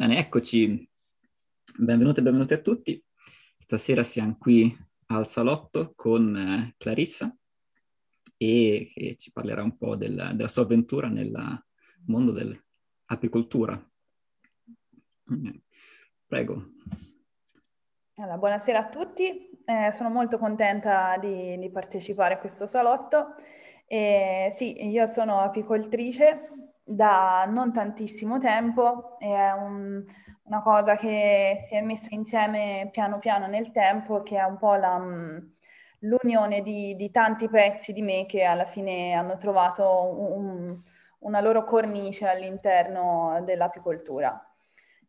[0.00, 0.90] Bene, eccoci.
[1.76, 3.04] Benvenuti e benvenuti a tutti.
[3.58, 4.74] Stasera siamo qui
[5.08, 7.36] al salotto con eh, Clarissa
[8.38, 11.62] e che ci parlerà un po' del, della sua avventura nel
[12.06, 13.78] mondo dell'apicoltura.
[16.26, 16.70] Prego.
[18.14, 23.34] Allora, buonasera a tutti, eh, sono molto contenta di, di, partecipare a questo salotto.
[23.84, 26.48] Eh, sì, io sono apicoltrice,
[26.90, 30.04] da non tantissimo tempo, è un,
[30.44, 34.74] una cosa che si è messa insieme piano piano nel tempo, che è un po'
[34.74, 35.38] la, mm,
[36.00, 39.86] l'unione di, di, tanti pezzi di me che alla fine hanno trovato
[40.34, 40.76] un,
[41.20, 44.44] una loro cornice all'interno dell'apicoltura.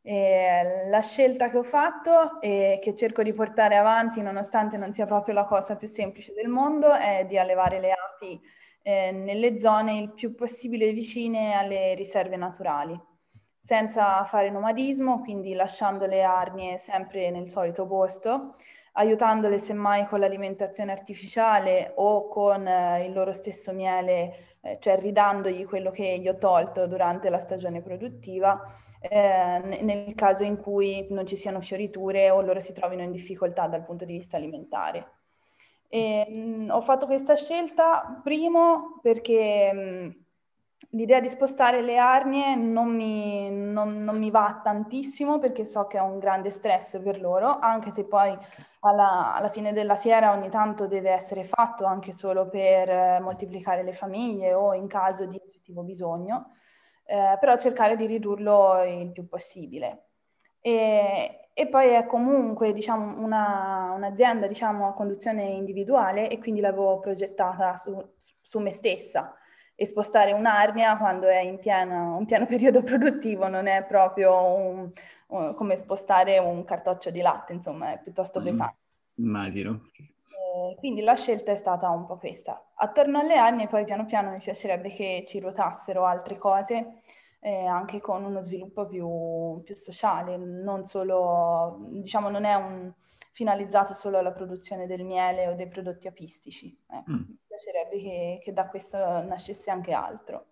[0.03, 5.05] E la scelta che ho fatto e che cerco di portare avanti, nonostante non sia
[5.05, 8.41] proprio la cosa più semplice del mondo, è di allevare le api
[8.83, 12.99] eh, nelle zone il più possibile vicine alle riserve naturali,
[13.61, 18.55] senza fare nomadismo, quindi lasciando le arnie sempre nel solito posto,
[18.93, 25.65] aiutandole semmai con l'alimentazione artificiale o con eh, il loro stesso miele, eh, cioè ridandogli
[25.65, 28.61] quello che gli ho tolto durante la stagione produttiva,
[28.99, 33.67] eh, nel caso in cui non ci siano fioriture o loro si trovino in difficoltà
[33.67, 35.20] dal punto di vista alimentare.
[35.93, 40.25] E, mh, ho fatto questa scelta primo perché mh,
[40.91, 45.97] l'idea di spostare le arnie non mi, non, non mi, va tantissimo perché so che
[45.97, 48.37] è un grande stress per loro, anche se poi
[48.79, 53.83] alla, alla fine della fiera ogni tanto deve essere fatto anche solo per eh, moltiplicare
[53.83, 56.53] le famiglie o in caso di effettivo bisogno,
[57.03, 60.05] eh, però cercare di ridurlo il più possibile.
[60.61, 66.99] E, e poi è comunque diciamo, una, un'azienda diciamo, a conduzione individuale e quindi l'avevo
[66.99, 69.35] progettata su, su me stessa
[69.75, 74.91] e spostare un'arnia quando è in pieno, un pieno periodo produttivo non è proprio un,
[75.27, 78.77] un, come spostare un cartoccio di latte, insomma è piuttosto mm, pesante.
[79.15, 79.81] Immagino.
[79.93, 82.71] E quindi la scelta è stata un po' questa.
[82.75, 87.01] Attorno alle arnie poi piano piano mi piacerebbe che ci ruotassero altre cose
[87.43, 92.93] eh, anche con uno sviluppo più, più, sociale, non solo, diciamo, non è un,
[93.31, 96.77] finalizzato solo alla produzione del miele o dei prodotti apistici.
[96.87, 97.15] Ecco, mm.
[97.15, 100.45] Mi piacerebbe che, che, da questo nascesse anche altro.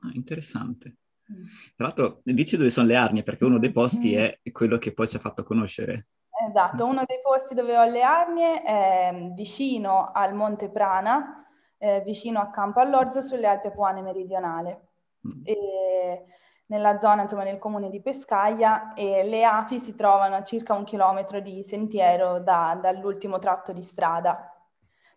[0.00, 0.96] Ah, interessante.
[1.32, 1.44] Mm.
[1.74, 4.18] Tra l'altro, dici dove sono le arnie, perché uno dei posti mm.
[4.42, 6.06] è quello che poi ci ha fatto conoscere.
[6.48, 11.44] Esatto, uno dei posti dove ho le arnie è vicino al Monte Prana,
[11.78, 14.86] eh, vicino a Campo all'Orzo, sulle Alpi Apuane meridionali.
[15.26, 15.40] Mm.
[15.44, 16.24] E
[16.68, 20.84] nella zona, insomma, nel comune di Pescaia e le api si trovano a circa un
[20.84, 24.52] chilometro di sentiero da, dall'ultimo tratto di strada,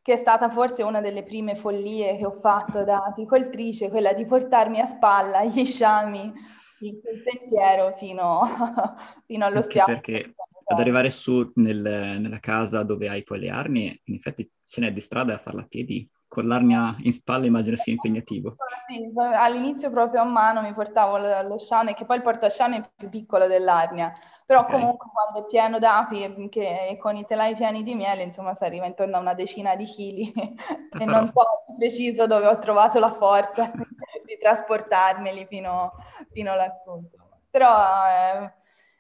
[0.02, 4.26] che è stata forse una delle prime follie che ho fatto da apicoltrice, quella di
[4.26, 6.34] portarmi a spalla gli sciami
[6.80, 8.42] sul sentiero fino,
[9.28, 9.92] fino allo spiaggia.
[9.92, 14.80] Perché ad arrivare su nel, nella casa dove hai poi le armi, in effetti ce
[14.80, 18.56] n'è di strada a farla a piedi con l'arnia in spalla immagino sia impegnativo.
[18.88, 23.10] Sì, all'inizio proprio a mano mi portavo lo, sciame, che poi il portasciame è più
[23.10, 24.14] piccolo dell'arnia,
[24.46, 24.80] però okay.
[24.80, 28.64] comunque quando è pieno d'api e, che, con i telai pieni di miele, insomma si
[28.64, 30.32] arriva intorno a una decina di chili
[30.98, 31.44] e non so
[31.78, 33.70] preciso dove ho trovato la forza
[34.26, 35.92] di trasportarmeli fino,
[36.32, 36.96] fino lassù.
[36.96, 37.40] Insomma.
[37.50, 37.76] Però
[38.08, 38.54] eh,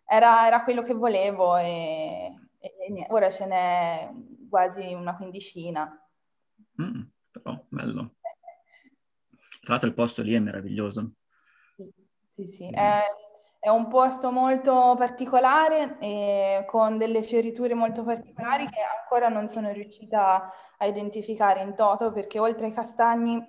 [0.03, 4.11] era, era, quello che volevo e, e, ora ce n'è
[4.49, 5.97] quasi una quindicina.
[6.81, 7.10] Mm
[7.71, 8.15] bello.
[9.61, 11.13] Tra l'altro il posto lì è meraviglioso.
[11.75, 11.91] Sì,
[12.35, 12.69] sì, sì.
[12.69, 13.01] È,
[13.59, 19.71] è, un posto molto particolare e con delle fioriture molto particolari che ancora non sono
[19.71, 23.39] riuscita a identificare in toto perché oltre ai castagni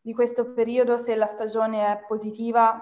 [0.00, 2.80] di questo periodo, se la stagione è positiva,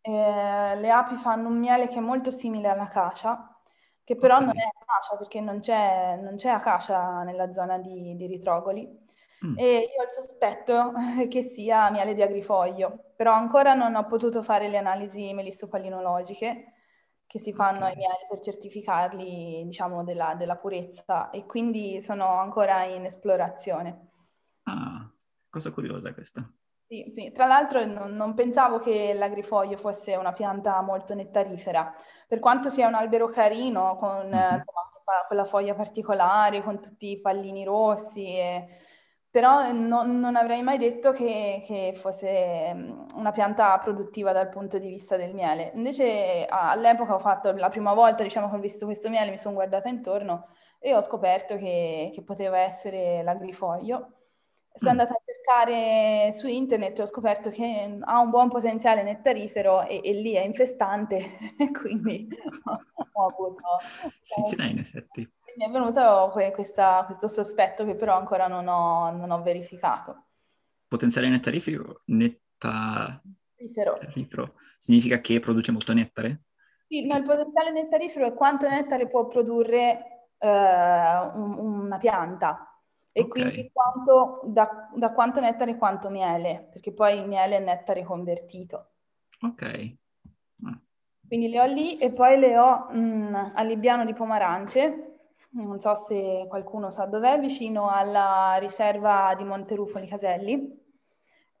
[0.00, 3.60] eh, le api fanno un miele che è molto simile all'acacia,
[4.04, 4.46] che però okay.
[4.46, 9.08] non è acacia perché non c'è, non c'è acacia nella zona di, di Ritrogoli.
[9.46, 9.58] Mm.
[9.58, 10.92] E io ho il sospetto
[11.28, 16.74] che sia miele di agrifoglio, però ancora non ho potuto fare le analisi melissopalinologiche
[17.26, 17.92] che si fanno okay.
[17.92, 24.08] ai mieli per certificarli, diciamo, della, della, purezza e quindi sono ancora in esplorazione.
[24.64, 25.08] Ah,
[25.48, 26.44] cosa curiosa questa.
[26.88, 27.30] Sì, sì.
[27.30, 31.94] Tra l'altro non, non, pensavo che l'agrifoglio fosse una pianta molto nettarifera,
[32.26, 34.32] per quanto sia un albero carino, con mm-hmm.
[34.32, 34.64] eh,
[35.28, 38.66] quella foglia particolare, con tutti i pallini rossi e
[39.30, 42.74] però non, non avrei mai detto che, che, fosse
[43.14, 45.70] una pianta produttiva dal punto di vista del miele.
[45.74, 49.54] Invece all'epoca ho fatto la prima volta, diciamo che ho visto questo miele, mi sono
[49.54, 50.48] guardata intorno
[50.80, 54.14] e ho scoperto che, che poteva essere l'agrifoglio.
[54.72, 54.98] Sono mm.
[54.98, 60.12] andata a cercare su internet ho scoperto che ha un buon potenziale nettarifero e, e
[60.12, 61.38] lì è infestante,
[61.80, 62.28] quindi
[63.12, 63.62] ho avuto...
[64.20, 65.30] Sì, ce n'è in effetti.
[65.56, 70.24] Mi è venuto questa, questo sospetto che però ancora non ho, non ho verificato.
[70.86, 76.44] Potenziale nettarifero, nettarifero significa che produce molto nettare?
[76.88, 82.70] Sì, no, il potenziale nettarifero è quanto nettare può produrre un, una pianta
[83.12, 83.42] e okay.
[83.42, 88.92] quindi quanto, da, da, quanto nettare quanto miele, perché poi il miele è nettare convertito.
[89.42, 89.96] Ok.
[90.64, 90.80] Ah.
[91.26, 95.09] Quindi le ho lì e poi le ho mh, mm, a Libbiano di Pomarance,
[95.52, 100.78] non so se qualcuno sa dov'è, vicino alla riserva di Monterufoli Caselli,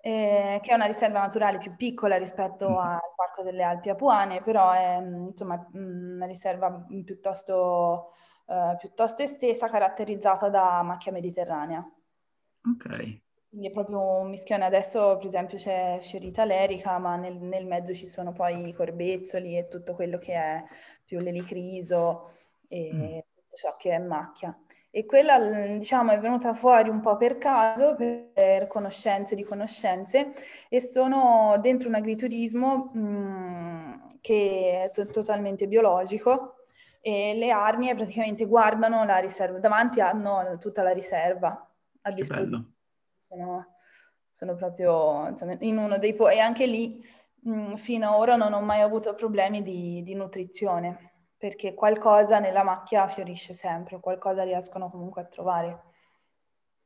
[0.00, 2.76] eh, che è una riserva naturale più piccola rispetto mm.
[2.76, 8.14] al Parco delle Alpi Apuane, però è mm, insomma mm, una riserva piuttosto
[8.50, 11.88] eh, piuttosto estesa, caratterizzata da macchia mediterranea.
[12.64, 13.20] Ok.
[13.48, 14.64] Quindi è proprio un mischione.
[14.64, 19.56] Adesso, per esempio, c'è fiorita lerica, ma nel, nel, mezzo ci sono poi i corbezzoli
[19.56, 20.64] e tutto quello che è
[21.04, 22.32] più l'elicriso
[22.66, 23.24] e
[23.60, 24.58] ciò che è macchia.
[24.90, 25.38] E quella,
[25.76, 30.32] diciamo, è venuta fuori un po' per caso, per conoscenze di conoscenze,
[30.68, 36.64] e sono dentro un agriturismo mh, mm, che è t- totalmente biologico,
[37.02, 41.70] e le arnie praticamente guardano la riserva, davanti hanno tutta la riserva
[42.02, 42.72] a disposizione.
[43.16, 43.74] Sono,
[44.32, 47.04] sono, proprio insomma, in uno dei po- e anche lì
[47.42, 51.09] mh, fino ad ora non ho mai avuto problemi di, di, nutrizione
[51.40, 55.82] perché qualcosa nella macchia fiorisce sempre, qualcosa riescono comunque a trovare.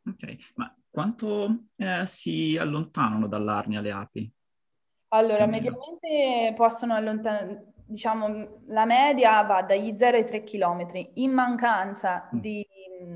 [0.06, 4.32] Ok, ma quanto eh, si allontanano dall'arnia le api?
[5.08, 10.86] Allora, mediamente possono allontanare diciamo, la media va dagli 0 ai 3 km.
[11.14, 12.38] In mancanza mm.
[12.38, 12.64] di,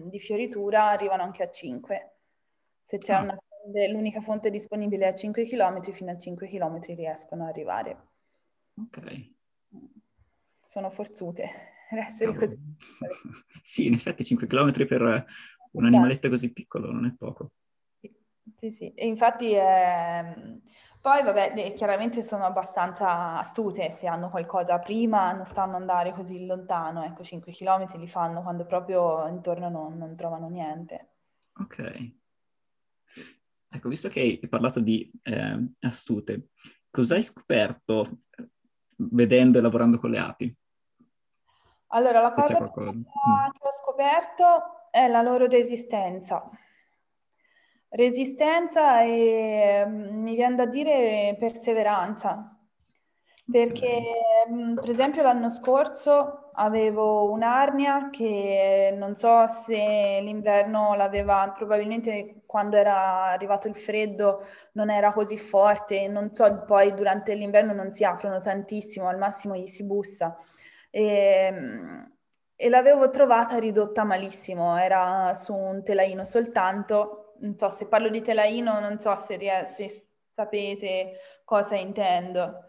[0.06, 2.17] di fioritura arrivano anche a 5.
[2.82, 3.23] Se c'è ah.
[3.23, 3.38] una,
[3.93, 8.08] l'unica fonte disponibile a 5 km, fino a 5 km riescono ad arrivare.
[8.76, 9.37] Ok.
[10.68, 11.50] Sono forzute
[11.88, 12.58] essere così.
[13.62, 15.24] sì, in effetti 5 km per
[15.72, 17.52] un animaletto così piccolo non è poco.
[18.54, 20.60] Sì, sì, e infatti eh,
[21.00, 27.02] poi vabbè, chiaramente sono abbastanza astute, se hanno qualcosa prima non stanno andare così lontano,
[27.02, 31.14] ecco 5 km li fanno quando proprio intorno non, non trovano niente.
[31.54, 32.12] Ok.
[33.70, 36.48] Ecco, visto che hai parlato di eh, astute,
[36.90, 38.27] cosa hai scoperto eh,
[38.98, 40.56] vedendo e lavorando con le api?
[41.88, 46.44] Allora, la cosa che ho scoperto è la loro resistenza.
[47.90, 52.57] Resistenza e mm, mi viene da dire perseveranza,
[53.50, 54.02] perché
[54.50, 62.76] mm, per esempio l'anno scorso avevo un'arnia che non so se l'inverno l'aveva, probabilmente quando
[62.76, 68.04] era arrivato il freddo non era così forte, non so, poi durante l'inverno non si
[68.04, 70.36] aprono tantissimo, al massimo gli si bussa.
[70.90, 72.02] E, mm,
[72.60, 78.20] e l'avevo trovata ridotta malissimo, era su un telaino soltanto non so se parlo di
[78.20, 79.38] telaino, non so se,
[79.72, 79.88] se
[80.32, 82.67] sapete cosa intendo.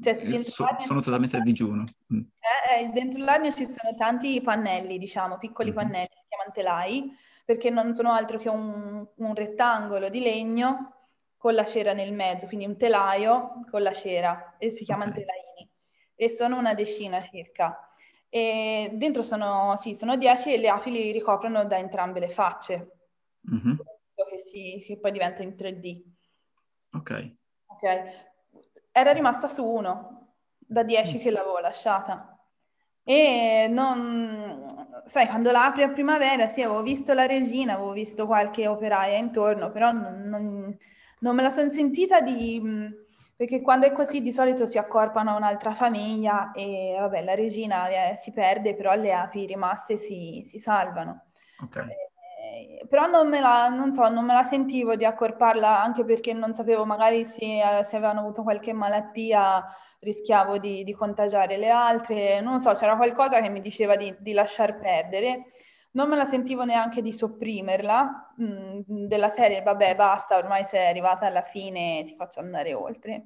[0.00, 1.84] Cioè, eh, so, sono totalmente a digiuno.
[2.12, 2.20] Mm.
[2.20, 5.78] Eh, eh, dentro l'arnia ci sono tanti pannelli, diciamo, piccoli mm-hmm.
[5.78, 10.92] pannelli, si chiamano telai, perché non sono altro che un, un, rettangolo di legno
[11.36, 15.24] con la cera nel mezzo, quindi un telaio con la cera, e si chiamano okay.
[15.24, 15.70] telaini.
[16.14, 17.88] E sono una decina circa.
[18.28, 22.98] E dentro sono, sì, sono dieci e le api li ricoprono da entrambe le facce.
[23.52, 23.74] Mm-hmm
[24.34, 26.02] che, si, che poi diventa in 3D.
[26.92, 27.36] Ok.
[27.66, 28.32] Ok.
[28.96, 31.20] Era rimasta su uno, da 10 mm.
[31.20, 32.38] che l'avevo lasciata.
[33.02, 34.64] E non,
[35.06, 39.72] sai, quando l'apri a primavera, sì, avevo visto la regina, avevo visto qualche operaia intorno,
[39.72, 40.76] però non, non,
[41.18, 42.62] non me la sono sentita di...
[43.36, 47.88] perché quando è così di solito si accorpano a un'altra famiglia e vabbè, la regina
[47.88, 51.30] eh, si perde, però le api rimaste si, si salvano.
[51.64, 51.84] Ok.
[52.88, 56.54] Però non me, la, non, so, non me la sentivo di accorparla anche perché non
[56.54, 59.64] sapevo magari se, eh, se avevano avuto qualche malattia
[60.00, 64.32] rischiavo di, di, contagiare le altre, non so, c'era qualcosa che mi diceva di, di
[64.32, 65.46] lasciar perdere.
[65.92, 70.88] Non me la sentivo neanche di sopprimerla, mh, mm, della serie, vabbè, basta, ormai sei
[70.88, 73.24] arrivata alla fine, ti faccio andare oltre.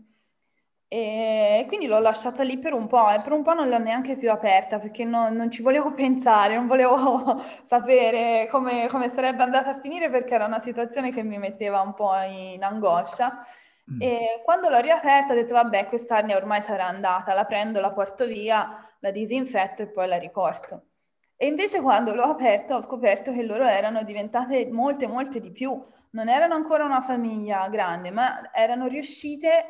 [0.90, 4.16] E quindi l'ho lasciata lì per un po' e per un po' non l'ho neanche
[4.16, 9.70] più aperta perché non, non ci volevo pensare, non volevo sapere come, come, sarebbe andata
[9.70, 13.46] a finire perché era una situazione che mi metteva un po' in angoscia.
[13.92, 14.00] Mm.
[14.00, 18.24] E quando l'ho riaperta ho detto vabbè quest'arnia ormai sarà andata, la prendo, la porto
[18.24, 20.84] via, la disinfetto e poi la riporto.
[21.36, 25.80] E invece quando l'ho aperta ho scoperto che loro erano diventate molte, molte di più.
[26.10, 29.66] Non erano ancora una famiglia grande, ma erano riuscite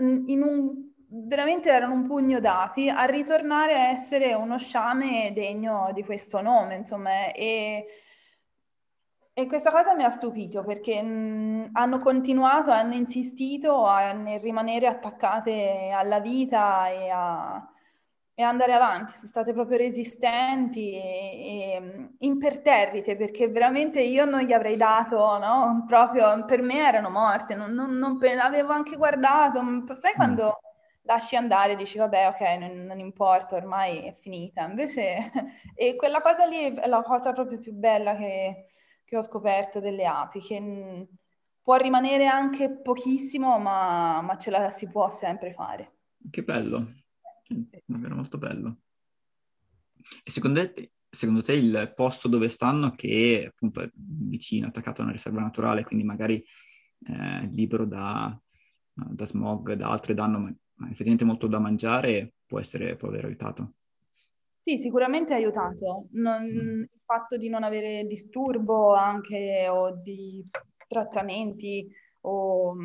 [0.00, 6.04] in un veramente erano un pugno d'api a ritornare a essere uno sciame degno di
[6.04, 7.86] questo nome, insomma, e,
[9.32, 14.86] e questa cosa mi ha stupito perché mh, hanno continuato, hanno insistito a, a rimanere
[14.86, 17.68] attaccate alla vita e a,
[18.40, 21.02] e andare avanti, sono state proprio resistenti e,
[21.42, 25.84] e imperterrite perché veramente io non gli avrei dato, no?
[25.86, 29.60] Proprio per me erano morte, non, non, non l'avevo anche guardato,
[29.94, 30.16] sai mm.
[30.16, 30.58] quando
[31.02, 34.64] lasci andare, dici vabbè ok, non, non, importa, ormai è finita.
[34.64, 35.30] Invece,
[35.74, 38.68] e quella cosa lì è la cosa proprio più bella che,
[39.04, 41.08] che ho scoperto delle api, che
[41.62, 45.96] può rimanere anche pochissimo, ma, ma ce la si può sempre fare.
[46.30, 46.86] Che bello,
[47.84, 48.80] davvero molto bello.
[50.24, 55.04] E secondo te, secondo te il posto dove stanno, che appunto è vicino, attaccato a
[55.04, 56.42] una riserva naturale, quindi magari
[57.06, 58.38] eh, libero da,
[58.92, 60.54] da smog, da altri danno,
[60.84, 63.74] effettivamente molto da mangiare può, essere, può aver aiutato.
[64.60, 66.08] Sì, sicuramente ha aiutato.
[66.12, 66.80] Non, mm.
[66.82, 70.46] Il fatto di non avere disturbo anche o di
[70.86, 71.88] trattamenti
[72.22, 72.76] o,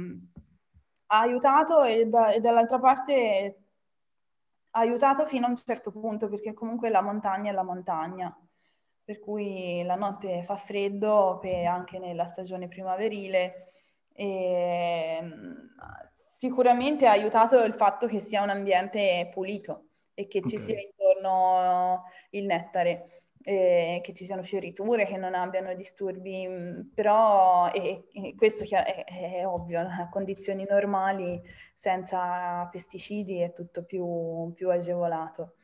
[1.07, 3.64] ha aiutato e, da, e, dall'altra parte
[4.75, 8.35] aiutato fino a un certo punto perché comunque la montagna è la montagna,
[9.03, 13.69] per cui la notte fa freddo anche nella stagione primaverile
[14.13, 15.29] e
[16.37, 20.49] Sicuramente ha aiutato il fatto che sia un ambiente pulito e che okay.
[20.49, 26.81] ci sia intorno il nettare, eh, che ci siano fioriture, che non abbiano disturbi, mm,
[26.95, 31.39] però e, e questo è, è, ovvio, a condizioni normali,
[31.75, 35.57] senza pesticidi è tutto più, più agevolato.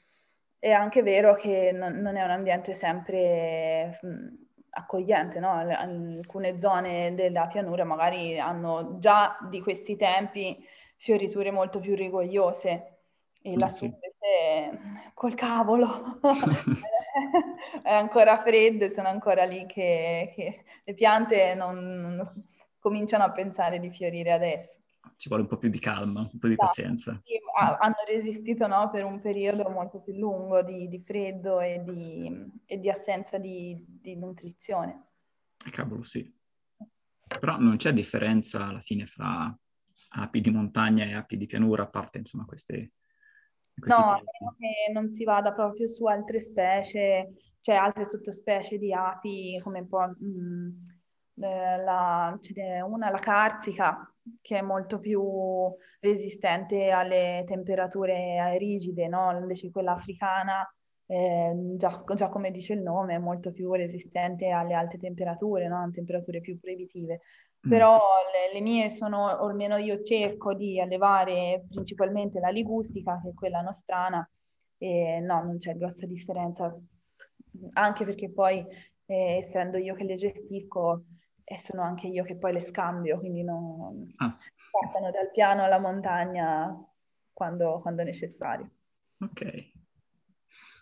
[0.59, 4.27] È anche vero che non, non è un ambiente sempre mh, mm,
[4.69, 5.51] accogliente, no?
[5.51, 10.63] Alcune zone della pianura magari hanno già di questi tempi
[10.97, 12.99] fioriture molto più rigogliose
[13.41, 14.10] e lassù invece
[15.13, 16.19] col cavolo
[17.83, 22.43] è ancora freddo sono ancora lì che, che le piante non,
[22.81, 24.79] cominciano a pensare di fiorire adesso.
[25.15, 26.67] Ci vuole un po' più di calma, un po' di esatto.
[26.67, 27.21] pazienza.
[27.23, 32.51] Sì, hanno resistito no, per un periodo molto più lungo di, di freddo e di,
[32.65, 35.09] e di assenza di, di, nutrizione.
[35.63, 36.33] Eh, cavolo, sì.
[37.39, 39.55] Però non c'è differenza alla fine fra
[40.13, 42.93] api di montagna e api di pianura, a parte insomma queste...
[43.85, 48.93] No, a meno che non si vada proprio su altre specie, cioè altre sottospecie di
[48.93, 50.05] api, come può...
[50.07, 50.69] Mh, mm,
[51.41, 52.37] eh, la,
[52.85, 55.21] una, la carsica, che è molto più
[55.99, 59.31] resistente alle temperature rigide, no?
[59.37, 60.67] Invece quella africana,
[61.07, 65.89] eh, già, già, come dice il nome, è molto più resistente alle alte temperature, no?
[65.91, 67.21] temperature più proibitive.
[67.67, 67.69] Mm.
[67.69, 67.99] Però
[68.31, 73.33] le, le, mie sono, o almeno io cerco di allevare principalmente la ligustica, che è
[73.33, 74.27] quella nostrana,
[74.77, 76.75] e no, non c'è grossa differenza,
[77.73, 78.65] anche perché poi,
[79.05, 81.05] eh, essendo io che le gestisco,
[81.43, 84.35] e sono anche io che poi le scambio, quindi non ah.
[84.71, 86.73] passano dal piano alla montagna
[87.33, 88.69] quando, quando necessario.
[89.19, 89.71] Ok.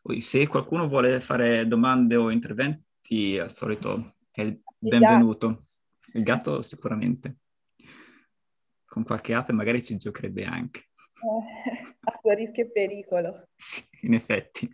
[0.01, 5.68] Poi, se qualcuno vuole fare domande o interventi, al solito è il benvenuto.
[6.13, 7.37] Il gatto sicuramente.
[8.85, 10.89] Con qualche app magari ci giocherebbe anche.
[11.21, 13.49] Eh, a suo rischio e pericolo.
[13.55, 14.69] Sì, in effetti.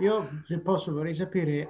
[0.00, 1.68] Io, se posso, vorrei sapere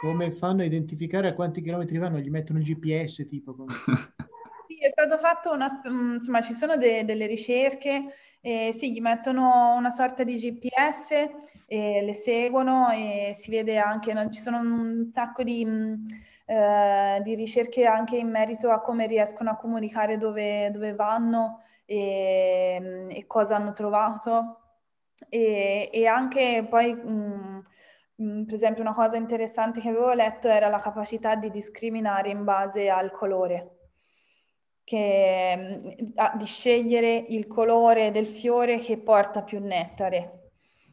[0.00, 2.18] come fanno a identificare a quanti chilometri vanno?
[2.18, 3.54] Gli mettono il GPS tipo?
[3.54, 3.74] Come...
[4.66, 5.68] sì, è stato fatto una...
[5.88, 8.04] Mm, insomma, ci sono de- delle ricerche,
[8.40, 11.10] eh, sì, gli mettono una sorta di GPS,
[11.66, 15.94] e le seguono e si vede anche, no, ci sono un sacco di, mm,
[16.46, 22.78] eh, di, ricerche anche in merito a come riescono a comunicare dove, dove vanno e,
[22.80, 24.60] mm, e, cosa hanno trovato.
[25.28, 26.94] E, e anche poi...
[26.94, 27.62] Mh,
[28.22, 32.44] Mm, per esempio una cosa interessante che avevo letto era la capacità di discriminare in
[32.44, 33.90] base al colore,
[34.84, 40.50] che, mm, di scegliere il colore del fiore che porta più nettare.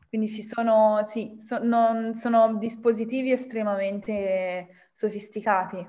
[0.10, 5.86] Quindi ci sono, sì, so, non, sono dispositivi estremamente sofisticati,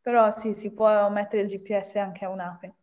[0.00, 2.74] però sì, si può mettere il GPS anche a un'ape.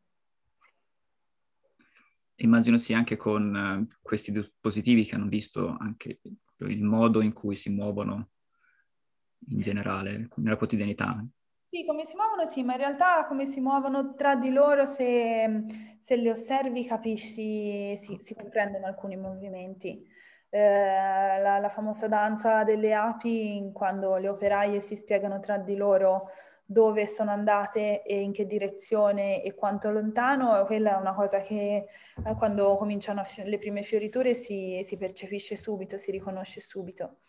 [2.37, 6.19] Immagino sia anche con uh, questi dispositivi che hanno visto anche
[6.59, 8.29] il modo in cui si muovono
[9.49, 11.23] in generale, nella quotidianità.
[11.69, 15.65] Sì, come si muovono sì, ma in realtà come si muovono tra di loro, se,
[16.01, 20.05] se le osservi capisci, sì, si comprendono alcuni movimenti.
[20.49, 26.29] Eh, la, la, famosa danza delle api, quando le operaie si spiegano tra di loro
[26.69, 31.85] dove sono andate e in che direzione e quanto lontano, quella è una cosa che
[32.25, 37.19] eh, quando cominciano le prime fioriture si, si, percepisce subito, si riconosce subito,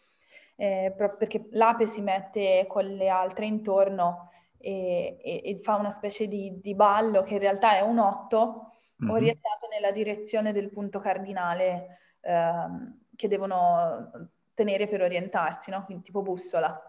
[0.57, 6.27] eh, perché l'ape si mette con le altre intorno e, e, e fa una specie
[6.27, 8.73] di, di, ballo che in realtà è un otto
[9.03, 9.13] mm-hmm.
[9.13, 12.65] orientato nella direzione del punto cardinale eh,
[13.19, 15.85] che devono tenere per orientarsi, no?
[15.85, 16.81] quindi tipo bussola.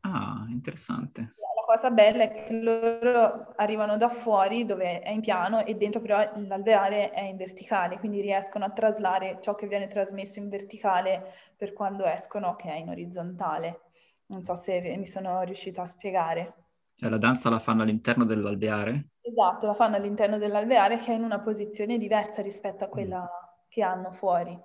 [0.00, 1.34] Ah, interessante
[1.70, 6.18] cosa bella è che loro arrivano da fuori dove è in piano e dentro però
[6.34, 11.72] l'alveare è in verticale, quindi riescono a traslare ciò che viene trasmesso in verticale per
[11.72, 13.82] quando escono che è in orizzontale.
[14.26, 16.54] Non so se mi sono riuscita a spiegare.
[16.96, 19.10] Cioè la danza la fanno all'interno dell'alveare?
[19.20, 23.68] Esatto, la fanno all'interno dell'alveare che è in una posizione diversa rispetto a quella mm.
[23.68, 24.58] che hanno fuori.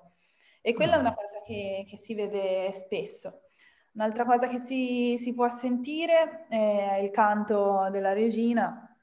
[0.68, 3.42] E quella è una cosa che, che si vede spesso.
[3.94, 8.98] Un'altra cosa che si, si, può sentire è il canto della regina,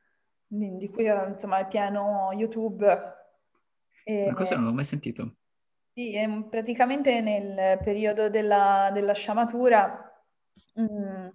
[0.45, 2.85] di cui insomma è pieno YouTube.
[4.03, 5.37] E, Ma cosa non l'ho mai sentito?
[5.95, 6.13] Sì,
[6.51, 10.13] praticamente nel periodo della, della sciamatura
[10.75, 11.29] mh, mm,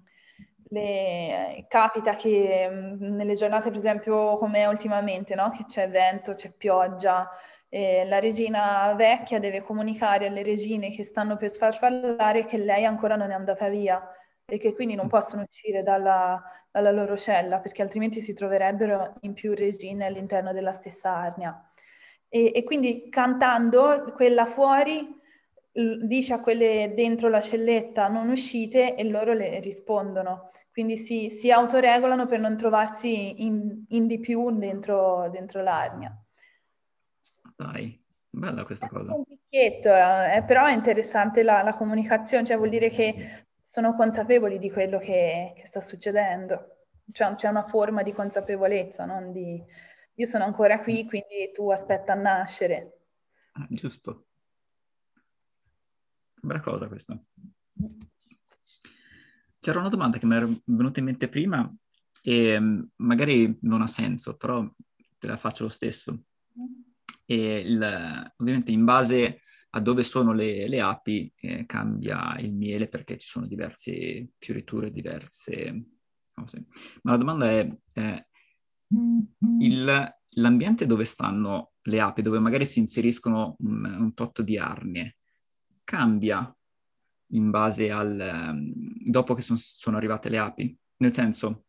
[0.72, 5.51] le, capita che mh, mm, nelle giornate, per esempio, come ultimamente, no?
[5.51, 7.29] che c'è vento, c'è pioggia,
[7.77, 13.15] eh, la regina vecchia deve comunicare alle regine che stanno per sfarfallare che lei ancora
[13.15, 14.01] non è andata via
[14.46, 16.41] e che quindi non possono uscire dalla,
[16.72, 21.72] dalla loro cella perché altrimenti si troverebbero in più regine all'interno della stessa arnia.
[22.27, 25.15] E, e quindi cantando quella fuori
[26.01, 30.50] dice a quelle dentro la celletta non uscite e loro le rispondono.
[30.72, 36.19] Quindi si, si autoregolano per non trovarsi in, in di più dentro, dentro l'arnia.
[37.58, 38.00] Dai,
[38.30, 39.16] bella questa cosa.
[39.16, 44.60] Un picchietto, eh, però è interessante la, la, comunicazione, cioè vuol dire che sono consapevoli
[44.60, 46.86] di quello che, che sta succedendo.
[47.12, 49.60] Cioè, c'è una forma di consapevolezza, non di
[50.14, 53.06] io sono ancora qui, quindi tu aspetta a nascere.
[53.54, 54.28] Ah, giusto.
[56.40, 57.20] Bella cosa questa.
[59.60, 61.76] C'era una domanda che mi era venuta in mente prima
[62.22, 64.63] e mm, magari non ha senso, però
[65.17, 66.22] te la faccio lo stesso
[67.30, 72.88] e il, ovviamente in base a dove sono le, le api eh, cambia il miele
[72.88, 75.84] perché ci sono diverse fioriture, diverse
[76.34, 76.66] cose.
[77.04, 78.28] Ma la domanda è, eh,
[79.60, 85.18] il, l'ambiente dove stanno le api, dove magari si inseriscono un, un tot di arnie,
[85.84, 86.50] cambia
[87.32, 88.52] in base al...
[88.54, 90.78] Um, dopo che son, sono arrivate le api?
[90.98, 91.66] Nel senso,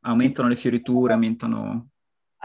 [0.00, 1.90] aumentano le fioriture, aumentano...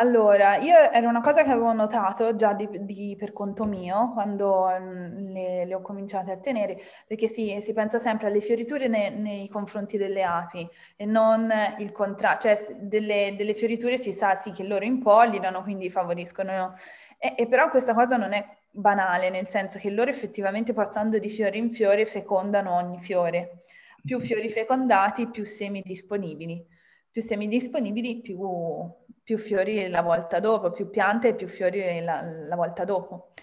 [0.02, 4.70] Allora, io era una cosa che avevo notato già di, di, per conto mio quando
[4.80, 9.10] mm, le, le, ho cominciate a tenere, perché sì, si pensa sempre alle fioriture ne,
[9.10, 14.52] nei confronti delle api e non il contrario, cioè delle, delle, fioriture si sa sì
[14.52, 16.76] che loro impollinano, quindi favoriscono,
[17.18, 21.28] e, e però questa cosa non è banale, nel senso che loro effettivamente passando di
[21.28, 23.64] fiore in fiore fecondano ogni fiore.
[24.02, 26.66] Più fiori fecondati, più semi disponibili.
[27.12, 28.38] Più semi disponibili, più
[29.30, 33.34] più fiori la volta dopo, più piante e più fiori la, la volta dopo.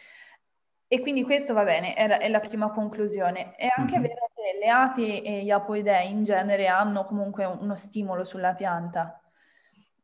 [0.88, 3.55] E quindi questo va bene, è la, è la prima conclusione.
[3.55, 4.09] È anche mm-hmm.
[4.09, 9.20] vero che le api e gli apoidei in genere hanno comunque uno stimolo sulla pianta.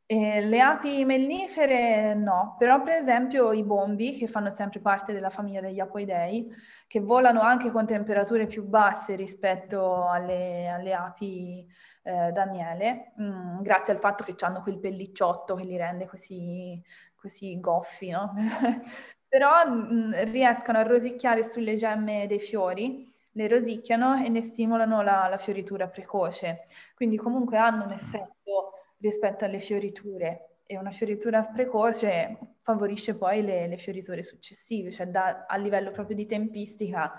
[0.06, 5.30] E le api mellifere no, però per esempio i bombi, che fanno sempre parte della
[5.30, 6.48] famiglia degli apoidei,
[6.86, 11.66] che volano anche con temperature più basse rispetto alle, alle api
[12.02, 16.06] eh, da miele, mh, mm, grazie al fatto che hanno quel pellicciotto che li rende
[16.06, 16.82] così,
[17.14, 18.32] così goffi, no?
[19.28, 25.02] Però mh, mm, riescono a rosicchiare sulle gemme dei fiori, le rosicchiano e ne stimolano
[25.02, 26.66] la, la fioritura precoce.
[26.94, 33.66] Quindi comunque hanno un effetto rispetto alle fioriture e una fioritura precoce favorisce poi le,
[33.66, 37.12] le fioriture successive, cioè da, a livello proprio di tempistica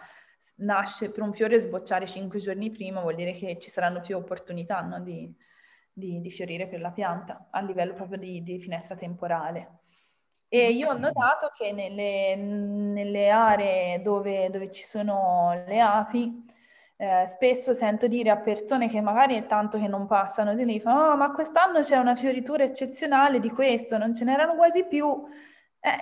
[0.56, 4.82] nasce per un fiore sbocciare cinque giorni prima vuol dire che ci saranno più opportunità
[4.82, 5.00] no?
[5.00, 5.34] di,
[5.92, 9.80] di, di, fiorire per la pianta a livello proprio di, di, finestra temporale.
[10.48, 16.46] E io ho notato che nelle, nelle aree dove, dove, ci sono le api,
[16.98, 20.80] eh, spesso sento dire a persone che magari è tanto che non passano di lì,
[20.86, 25.26] oh, ma quest'anno c'è una fioritura eccezionale di questo, non ce n'erano quasi più.
[25.86, 26.00] Eh,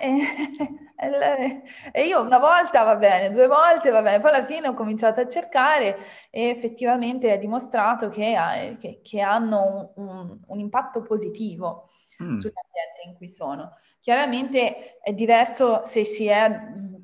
[0.96, 4.74] eh, e io una volta va bene, due volte va bene, poi alla fine ho
[4.74, 5.98] cominciato a cercare
[6.30, 11.90] e effettivamente è dimostrato che, che, che hanno un, un, un, impatto positivo
[12.22, 12.34] mm.
[12.34, 13.76] sull'ambiente in cui sono.
[13.98, 16.48] Chiaramente è diverso se si è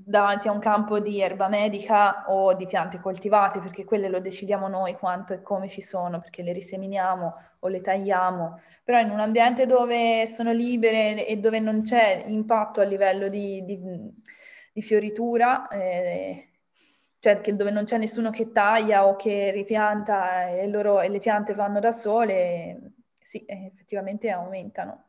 [0.08, 4.66] davanti a un campo di erba medica o di piante coltivate, perché quelle lo decidiamo
[4.66, 9.20] noi quanto e come ci sono, perché le riseminiamo o le tagliamo, però in un
[9.20, 13.78] ambiente dove sono libere e dove non c'è impatto a livello di, di,
[14.72, 16.52] di fioritura, eh,
[17.18, 21.18] cioè che dove non c'è nessuno che taglia o che ripianta e, loro, e le
[21.18, 25.08] piante vanno da sole, sì, effettivamente aumentano.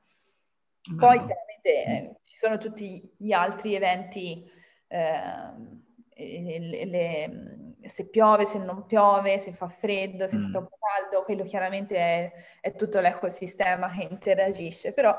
[0.97, 4.57] Poi chiaramente eh, ci sono tutti gli altri eventi
[4.89, 10.43] le, le, se piove, se non piove, se fa freddo, se mm.
[10.43, 15.17] fa troppo caldo, quello chiaramente è, è, tutto l'ecosistema che interagisce, però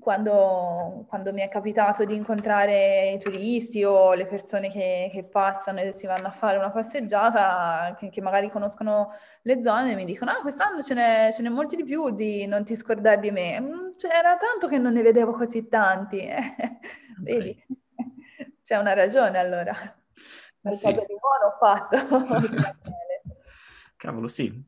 [0.00, 5.80] quando, quando, mi è capitato di incontrare i turisti o le persone che, che passano
[5.80, 10.32] e si vanno a fare una passeggiata, che, che, magari conoscono le zone, mi dicono,
[10.32, 13.60] ah, quest'anno ce n'è, ce n'è molti di più di non ti scordare di me.
[13.60, 16.28] Mm, c'era tanto che non ne vedevo così tanti.
[17.22, 17.64] Vedi?
[18.66, 19.72] C'è una ragione allora.
[20.60, 21.04] Qualcosa sì.
[21.06, 21.96] di buono ho fatto.
[23.96, 24.60] Cavolo, sì.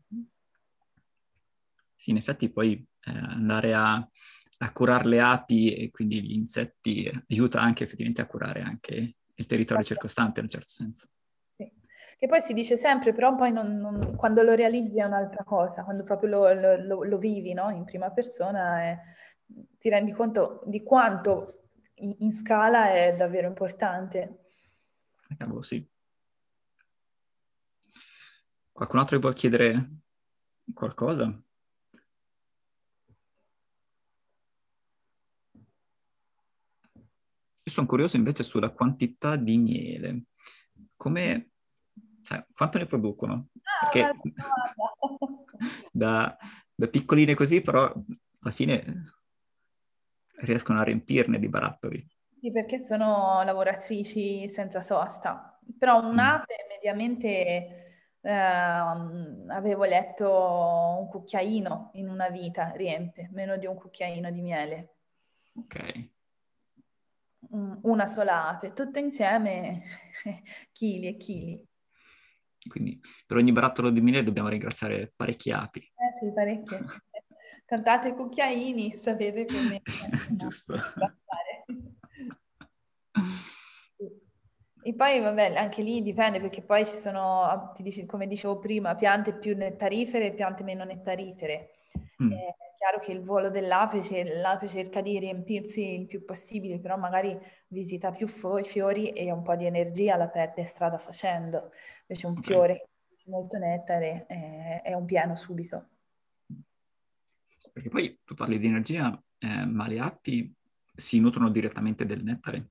[1.96, 7.10] Sì, in effetti poi eh, andare a, a, curare le api e quindi gli insetti
[7.28, 9.94] aiuta anche effettivamente a curare anche il territorio certo.
[9.94, 11.08] circostante in un certo senso.
[11.56, 11.68] Sì.
[12.18, 15.82] Che poi si dice sempre, però poi non, non, quando lo realizzi è un'altra cosa,
[15.82, 17.70] quando proprio lo, lo, lo vivi no?
[17.70, 18.98] in prima persona è,
[19.76, 21.57] ti rendi conto di quanto
[22.00, 24.44] in, scala è davvero importante.
[25.36, 25.86] Cavolo, sì.
[28.72, 29.90] Qualcun altro vuole chiedere
[30.72, 31.24] qualcosa?
[37.62, 40.22] Io sono curioso invece sulla quantità di miele.
[40.96, 41.50] Come,
[42.22, 43.48] cioè, quanto ne producono?
[43.62, 44.14] Ah, Perché
[45.92, 46.36] da,
[46.74, 47.92] da piccoline così, però
[48.40, 49.17] alla fine
[50.40, 52.06] riescono a riempirne di barattoli.
[52.40, 55.58] Sì, perché sono lavoratrici senza sosta.
[55.76, 56.68] Però un'ape mm.
[56.68, 57.88] mediamente
[58.20, 64.94] eh, avevo letto un cucchiaino in una vita riempie, meno di un cucchiaino di miele.
[65.54, 66.10] Ok.
[67.50, 69.82] Una sola ape, tutte insieme
[70.72, 71.66] chili e chili.
[72.68, 75.80] Quindi per ogni barattolo di miele dobbiamo ringraziare parecchie api.
[75.80, 76.78] Eh sì, parecchie.
[77.68, 79.82] Cantate cucchiaini, sapete più o meno.
[80.32, 80.74] Giusto.
[84.82, 87.74] E poi, vabbè, anche lì dipende perché poi ci sono,
[88.06, 91.72] come dicevo prima, piante più nettarifere e piante meno nettarifere.
[92.22, 92.32] Mm.
[92.32, 97.38] È chiaro che il volo dell'ape, l'ape cerca di riempirsi il più possibile, però magari
[97.66, 101.70] visita più fiori e un po' di energia la perde strada facendo.
[102.06, 102.88] Invece un fiore
[103.26, 105.97] molto nettare è, è un pieno subito.
[107.72, 110.54] Perché poi tu parli di energia, eh, ma le api
[110.94, 112.70] si nutrono direttamente del nettare?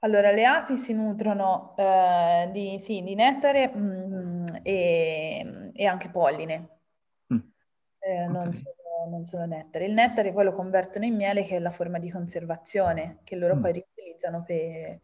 [0.00, 6.68] Allora, le api si nutrono eh, di, sì, di, nettare mm, e, e, anche polline,
[7.32, 7.38] mm.
[8.00, 8.52] eh, non, okay.
[8.52, 9.86] solo, non, solo, nettare.
[9.86, 13.54] Il nettare poi lo convertono in miele, che è la forma di conservazione, che loro
[13.54, 13.60] mm.
[13.60, 15.00] poi riutilizzano per,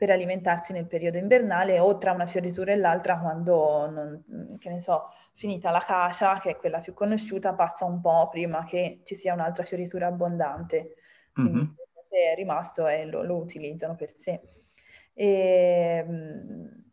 [0.00, 4.80] per, alimentarsi nel periodo invernale o tra una fioritura e l'altra, quando, non, che ne
[4.80, 9.14] so, finita la cacia, che è quella più conosciuta, passa un po' prima che ci
[9.14, 10.94] sia un'altra fioritura abbondante.
[11.40, 11.64] Mm-hmm
[12.10, 14.40] è rimasto e lo, lo utilizzano per sé.
[15.12, 16.84] E, ehm,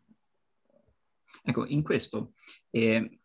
[1.42, 2.34] ecco, in questo,
[2.70, 3.20] eh,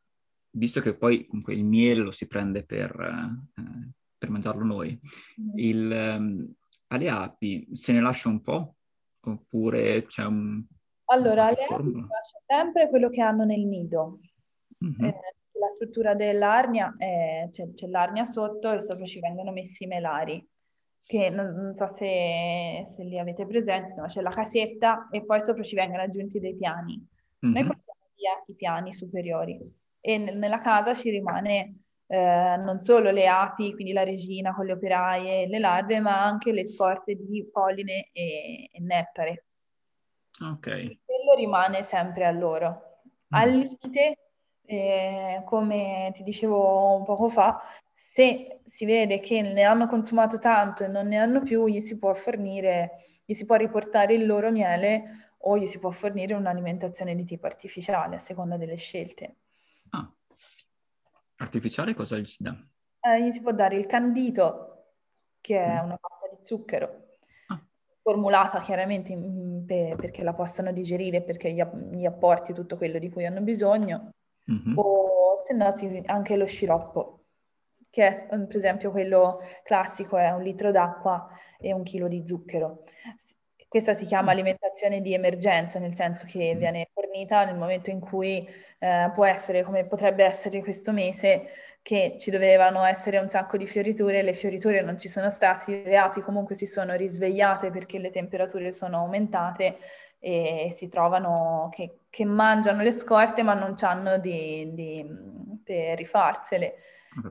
[0.52, 5.00] visto che poi comunque il miele lo si prende per, eh, per mangiarlo noi,
[5.42, 5.58] mm.
[5.58, 6.54] il, um,
[6.88, 8.76] alle api se ne lascia un po'
[9.24, 10.64] oppure c'è un...
[11.06, 14.20] Allora, alle api lascia sempre quello che hanno nel nido.
[14.84, 15.04] Mm-hmm.
[15.04, 15.20] Eh,
[15.60, 20.46] la struttura dell'arnia, è, c'è, c'è l'arnia sotto e sopra ci vengono messi i melari
[21.06, 25.42] che non, non so se, se, li avete presenti, insomma c'è la casetta e poi
[25.42, 26.94] sopra ci vengono aggiunti dei piani.
[27.46, 27.54] Mm-hmm.
[27.54, 29.60] Noi portiamo via i piani superiori
[30.00, 31.83] e n- nella casa ci rimane
[32.14, 36.24] eh, non solo le api, quindi la regina con le operaie e le larve, ma
[36.24, 39.46] anche le scorte di polline e, e nettare.
[40.40, 40.68] Ok.
[40.68, 42.68] E quello rimane sempre a loro.
[42.70, 43.30] Mm.
[43.30, 44.18] Al limite,
[44.64, 47.60] eh, come ti dicevo poco fa,
[47.92, 51.98] se si vede che ne hanno consumato tanto e non ne hanno più, gli si
[51.98, 52.92] può fornire,
[53.26, 57.48] gli si può riportare il loro miele o gli si può fornire un'alimentazione di tipo
[57.48, 59.38] artificiale a seconda delle scelte.
[59.90, 60.08] Ah.
[61.38, 62.56] Artificiale cosa gli si dà?
[63.00, 64.86] Eh, gli si può dare il candito,
[65.42, 65.86] che è mm.
[65.86, 67.08] una pasta di zucchero,
[67.48, 67.62] ah.
[68.02, 69.16] formulata chiaramente
[69.66, 74.12] per, perché la possano digerire, perché gli, gli, apporti tutto quello di cui hanno bisogno,
[74.50, 74.78] mm-hmm.
[74.78, 75.74] o se no
[76.06, 77.24] anche lo sciroppo
[77.94, 82.86] che è per esempio quello classico è un litro d'acqua e un chilo di zucchero.
[83.74, 88.48] Questa si chiama alimentazione di emergenza, nel senso che viene fornita nel momento in cui
[88.78, 91.48] eh, può essere, come potrebbe essere questo mese,
[91.82, 95.98] che ci dovevano essere un sacco di fioriture, le fioriture non ci sono state, le
[95.98, 99.80] api comunque si sono risvegliate perché le temperature sono aumentate
[100.20, 105.04] e si trovano che, che mangiano le scorte ma non hanno di, di,
[105.64, 106.76] per rifarsele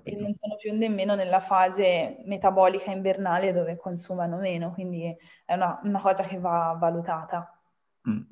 [0.02, 5.04] e non sono più nemmeno nella fase metabolica invernale dove consumano meno, quindi
[5.44, 7.60] è una, una cosa che va valutata.
[8.08, 8.22] Mm.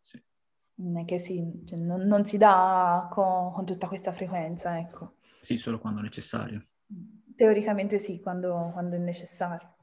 [0.00, 0.22] Sì.
[0.74, 5.16] Non è che si, cioè, non, non, si dà con, con, tutta questa frequenza, ecco.
[5.38, 6.66] Sì, solo quando è necessario.
[7.34, 9.74] Teoricamente sì, quando, quando è necessario.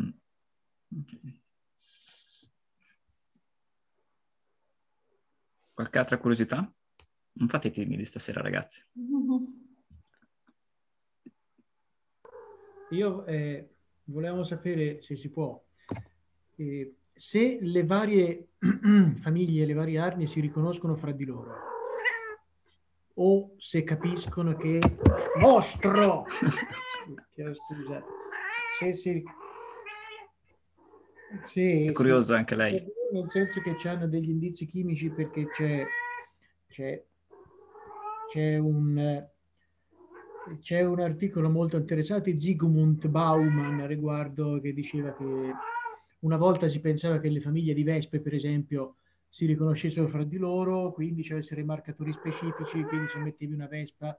[0.00, 0.10] Mm.
[1.02, 1.42] Okay.
[5.72, 6.70] Qualche altra curiosità?
[7.32, 8.84] Non fate timidi stasera, ragazzi.
[8.98, 9.58] Mm-hmm.
[12.90, 13.68] Io eh,
[14.04, 15.60] volevo sapere se si può,
[16.56, 18.48] eh, se le varie
[19.20, 21.68] famiglie, le varie arnie si riconoscono fra di loro
[23.14, 24.78] o se capiscono che
[25.38, 26.24] mostro
[27.34, 28.04] scusa
[28.78, 29.22] se si
[31.42, 32.92] sì, è curiosa sì, anche lei.
[33.12, 35.86] Nel senso che hanno degli indizi chimici perché c'è
[36.66, 37.04] c'è,
[38.28, 39.28] c'è un
[40.58, 45.24] c'è un articolo molto interessante di Zygmunt Bauman a riguardo che diceva che
[46.20, 48.96] una volta si pensava che le famiglie di vespe, per esempio,
[49.28, 54.18] si riconoscessero fra di loro, quindi c'erano marcatori specifici, quindi se mettevi una vespa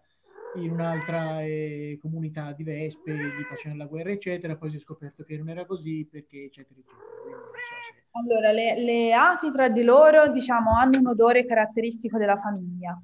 [0.56, 5.24] in un'altra eh, comunità di vespe, gli facevano la guerra, eccetera, poi si è scoperto
[5.24, 7.42] che non era così, perché eccetera, eccetera.
[7.54, 8.04] So se...
[8.12, 13.00] Allora, le, le, api tra di loro, diciamo, hanno un odore caratteristico della famiglia.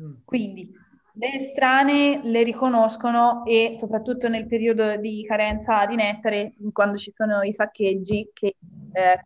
[0.00, 0.14] Mm.
[0.24, 0.72] Quindi
[1.18, 7.42] le estranee le riconoscono e soprattutto nel periodo di carenza di nettare, quando ci sono
[7.42, 8.54] i saccheggi, che
[8.92, 9.20] eh,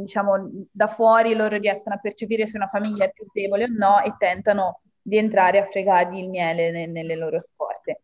[0.00, 4.00] diciamo da fuori loro riescono a percepire se una famiglia è più debole o no
[4.02, 8.02] e tentano di entrare a fregargli il miele ne, nelle loro scorte.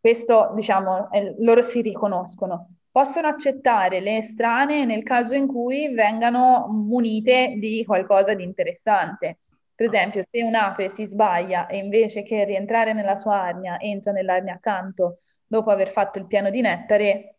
[0.00, 2.68] Questo, diciamo, eh, loro si riconoscono.
[2.90, 9.38] Possono accettare le estranee nel caso in cui vengano munite di qualcosa di interessante
[9.74, 14.54] per esempio, se un'ape si sbaglia e invece che rientrare nella sua arnia, entra nell'arnia
[14.54, 17.36] accanto dopo aver fatto il piano di nettare,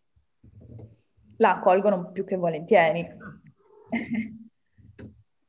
[1.38, 3.08] la accolgono più che volentieri.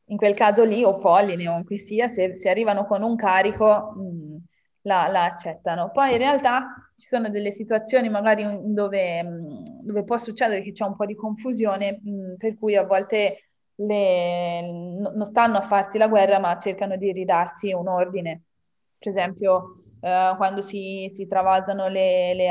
[0.09, 3.93] In quel caso lì, o polline o anche sia, se, se arrivano con un carico,
[3.97, 4.37] mh, mm,
[4.83, 5.91] la, la, accettano.
[5.91, 10.85] Poi in realtà ci sono delle situazioni magari dove, mm, dove può succedere che c'è
[10.85, 13.46] un po' di confusione, mh, mm, per cui a volte
[13.77, 18.43] le, non stanno a farsi la guerra, ma cercano di ridarsi un ordine.
[18.99, 22.51] Per esempio, eh, quando si, si travasano le, le,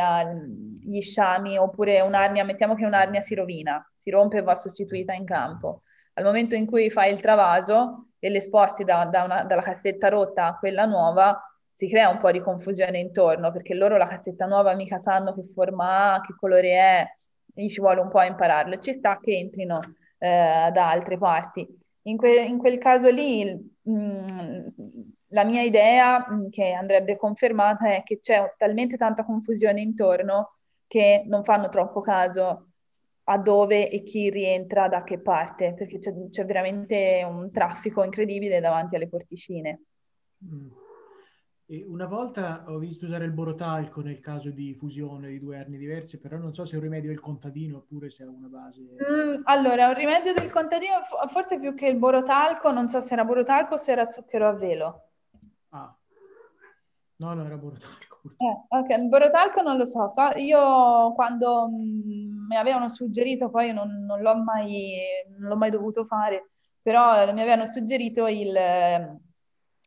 [0.79, 5.25] gli sciami, oppure un'arnia, mettiamo che un'arnia si rovina, si rompe e va sostituita in
[5.25, 5.81] campo.
[6.13, 10.09] Al momento in cui fai il travaso e le sposti da, da una, dalla cassetta
[10.09, 11.39] rotta a quella nuova,
[11.71, 15.43] si crea un po' di confusione intorno, perché loro la cassetta nuova mica sanno che
[15.43, 17.05] forma ha, che colore è,
[17.53, 18.77] gli ci vuole un po' impararlo.
[18.77, 19.79] Ci sta che entrino
[20.25, 21.67] eh, da altre parti.
[22.03, 23.45] In, que- in, quel caso lì
[23.81, 24.67] mh, mm,
[25.29, 30.57] la mia idea, mh, mm, che andrebbe confermata, è che c'è talmente tanta confusione intorno
[30.87, 32.69] che non fanno troppo caso
[33.27, 38.59] a dove e chi rientra da che parte, perché c'è, c'è veramente un traffico incredibile
[38.59, 39.81] davanti alle porticine.
[40.43, 40.84] Mm.
[41.67, 45.79] E una volta ho visto usare il borotalco nel caso di fusione di due arnie
[45.79, 48.81] diverse, però non so se è un rimedio del contadino oppure se ha una base.
[48.81, 50.93] Mm, allora, un rimedio del contadino,
[51.27, 54.53] forse più che il borotalco, non so se era borotalco o se era zucchero a
[54.53, 55.09] velo.
[55.69, 55.91] Ah,
[57.15, 58.21] no, no, era borotalco.
[58.37, 63.49] Eh, ok, il borotalco non lo so, so io quando mh, mm, mi avevano suggerito,
[63.49, 64.93] poi non, non, l'ho mai,
[65.39, 68.53] non l'ho mai dovuto fare, però mi avevano suggerito il,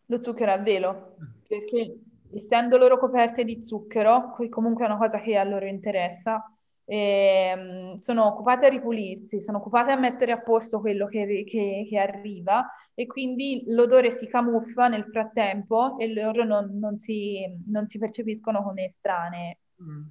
[0.07, 1.15] lo zucchero a velo.
[1.23, 1.99] Mm perché
[2.35, 6.45] essendo loro coperte di zucchero, comunque è una cosa che a loro interessa,
[6.85, 11.99] eh, sono occupate a ripulirsi, sono occupate a mettere a posto quello che, che, che
[11.99, 17.99] arriva e quindi l'odore si camuffa nel frattempo e loro non, non, si, non si,
[17.99, 19.59] percepiscono come estranee.
[19.83, 20.03] Mm.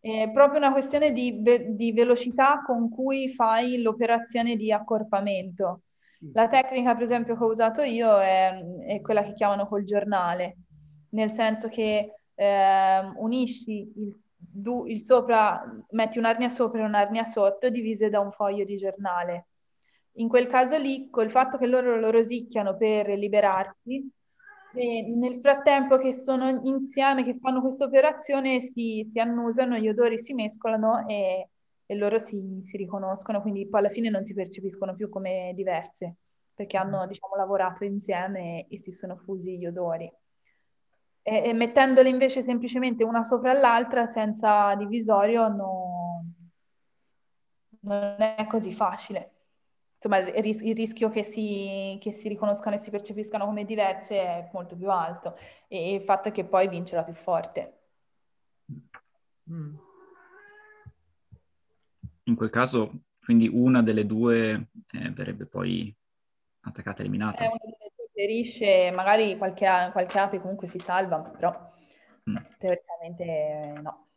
[0.00, 5.82] È proprio una questione di, di, velocità con cui fai l'operazione di accorpamento.
[6.32, 10.56] La tecnica, per esempio, che ho usato io è, è quella che chiamano col giornale,
[11.10, 17.70] nel senso che eh, unisci il, du, il, sopra, metti un'arnia sopra e un'arnia sotto
[17.70, 19.48] divise da un foglio di giornale.
[20.14, 24.10] In quel caso lì, col fatto che loro lo rosicchiano per liberarsi,
[24.74, 30.34] nel frattempo che sono insieme, che fanno questa operazione, si, si annusano, gli odori si
[30.34, 31.48] mescolano e
[31.90, 36.16] e loro si, si riconoscono, quindi poi alla fine non si percepiscono più come diverse,
[36.52, 40.12] perché hanno diciamo, lavorato insieme e si sono fusi gli odori.
[41.22, 46.24] E, e mettendole invece semplicemente una sopra l'altra senza divisorio no,
[47.80, 49.32] non è così facile.
[49.94, 54.14] Insomma, il, ris- il rischio che si, che si, riconoscano e si percepiscano come diverse
[54.20, 57.78] è molto più alto e il fatto è che poi vince la più forte.
[59.50, 59.87] Mm.
[62.28, 65.94] In quel caso, quindi una delle due eh, verrebbe poi
[66.60, 67.38] attaccata e eliminata.
[67.38, 71.50] È una delle due perisce, magari qualche, qualche ape comunque si salva, però
[72.28, 72.36] mm.
[72.58, 74.08] teoricamente no.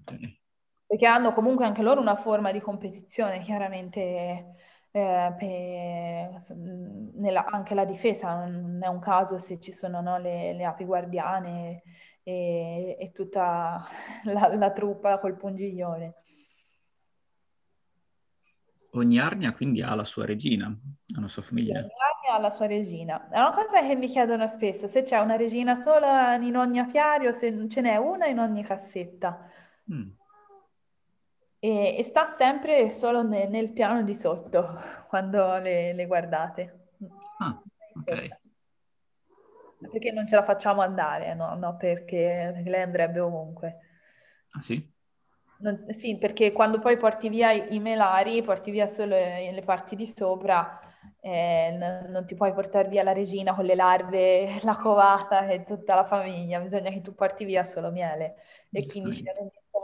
[0.00, 0.40] Okay.
[0.86, 4.54] Perché hanno comunque anche loro una forma di competizione, chiaramente
[4.92, 6.54] eh, per,
[7.14, 10.84] nella, anche la difesa non è un caso se ci sono no, le, le, api
[10.84, 11.82] guardiane
[12.22, 13.84] e, e tutta
[14.24, 16.14] la, la truppa col pungiglione.
[18.94, 21.78] Ogni arnia quindi ha la sua regina, ha la sua famiglia.
[21.78, 23.28] Ogni arnia ha la sua regina.
[23.30, 27.32] È una cosa che mi chiedono spesso, se c'è una regina sola in ogni apiario,
[27.32, 29.48] se ce n'è una in ogni cassetta.
[29.90, 30.10] Mm.
[31.58, 34.78] E, e, sta sempre solo ne, nel piano di sotto,
[35.08, 36.88] quando le, le guardate.
[37.38, 37.62] Ah,
[37.94, 38.40] ok.
[39.90, 41.54] Perché non ce la facciamo andare, no?
[41.54, 43.78] no perché, perché lei andrebbe ovunque.
[44.50, 44.91] Ah sì?
[45.62, 49.94] Non, sì, perché quando poi porti via i, i melari, porti via solo le parti
[49.94, 50.80] di sopra,
[51.20, 55.62] eh, n- non ti puoi portare via la regina con le larve, la covata e
[55.62, 58.34] tutta la famiglia, bisogna che tu porti via solo miele.
[58.72, 59.24] E quindi ci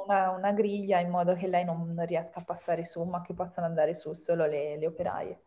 [0.05, 3.35] una, una, griglia in modo che lei non, non, riesca a passare su, ma che
[3.35, 5.43] possano andare su solo le, le operaie.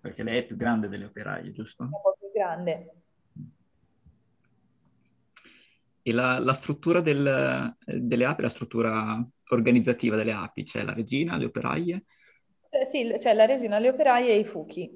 [0.00, 1.82] Perché lei è più grande delle operaie, giusto?
[1.82, 2.97] È un po' più grande.
[6.08, 11.36] E la, la struttura del, delle api, la struttura organizzativa delle api, c'è la regina,
[11.36, 12.04] le operaie?
[12.70, 14.90] Eh, sì, c'è la regina, le operaie e i fuchi.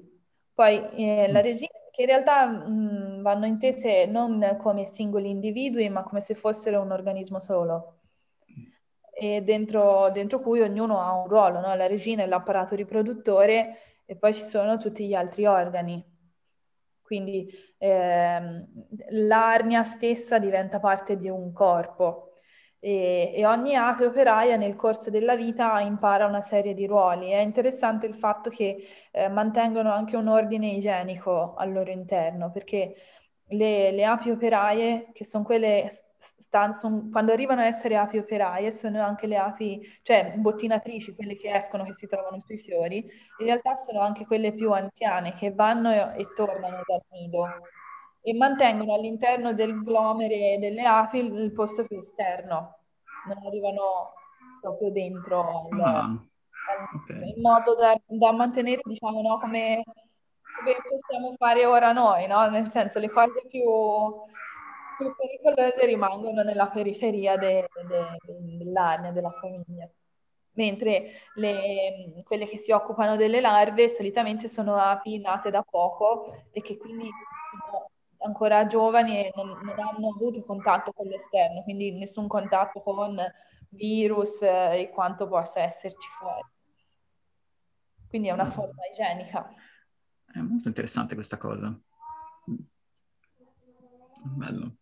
[0.51, 1.43] Poi eh, la mm.
[1.43, 6.33] regina, che in realtà mh, mm, vanno intese non come singoli individui, ma come se
[6.33, 7.99] fossero un organismo solo.
[9.15, 11.75] E dentro, dentro cui ognuno ha un ruolo, no?
[11.75, 16.03] La regina è l'apparato riproduttore e poi ci sono tutti gli altri organi.
[17.03, 18.67] Quindi ehm,
[19.09, 22.33] l'arnia stessa diventa parte di un corpo
[22.79, 27.29] e, e, ogni ape operaia nel corso della vita impara una serie di ruoli.
[27.31, 28.77] È interessante il fatto che
[29.11, 32.95] eh, mantengono anche un ordine igienico al loro interno, perché
[33.47, 35.89] le, le api operaie, che sono quelle
[36.53, 41.35] stanno, son, quando arrivano a essere api operaie, sono anche le api, cioè bottinatrici, quelle
[41.35, 42.97] che escono, che si trovano sui fiori,
[43.39, 47.47] in realtà sono anche quelle più anziane che vanno e, e tornano dal nido
[48.21, 52.77] e mantengono all'interno del glomere delle api il, il posto più esterno,
[53.25, 54.13] non arrivano
[54.61, 56.21] proprio dentro al, ah, al,
[57.01, 57.33] okay.
[57.35, 62.47] in modo da, da mantenere, diciamo, no, come, come possiamo fare ora noi, no?
[62.49, 63.63] Nel senso, le cose più
[64.97, 69.89] più pericolose rimangono nella periferia de, de, dell'arnia, della famiglia.
[70.55, 76.61] Mentre le, quelle che si occupano delle larve solitamente sono api nate da poco e
[76.61, 77.09] che quindi
[77.49, 83.19] sono ancora giovani e non, non hanno avuto contatto con l'esterno, quindi nessun contatto con
[83.69, 86.51] virus e quanto possa esserci fuori.
[88.07, 89.51] Quindi è una forma igienica.
[90.31, 91.75] È molto interessante questa cosa.
[94.23, 94.75] Bello.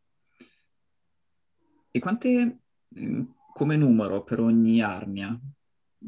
[1.91, 2.59] E quante,
[2.95, 5.37] ehm, come numero per ogni arnia?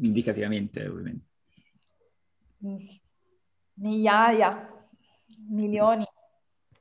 [0.01, 1.25] Indicativamente, ovviamente.
[3.73, 4.85] Migliaia,
[5.49, 6.05] milioni.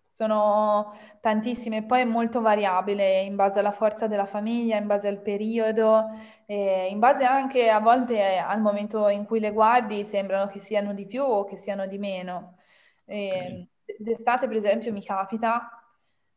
[0.07, 5.23] Sono tantissime, poi è molto variabile in base alla forza della famiglia, in base al
[5.23, 6.05] periodo,
[6.47, 11.07] in base anche a volte al momento in cui le guardi sembrano che siano di
[11.07, 12.59] più o che siano di meno.
[13.07, 15.82] E, d'estate, per esempio, mi capita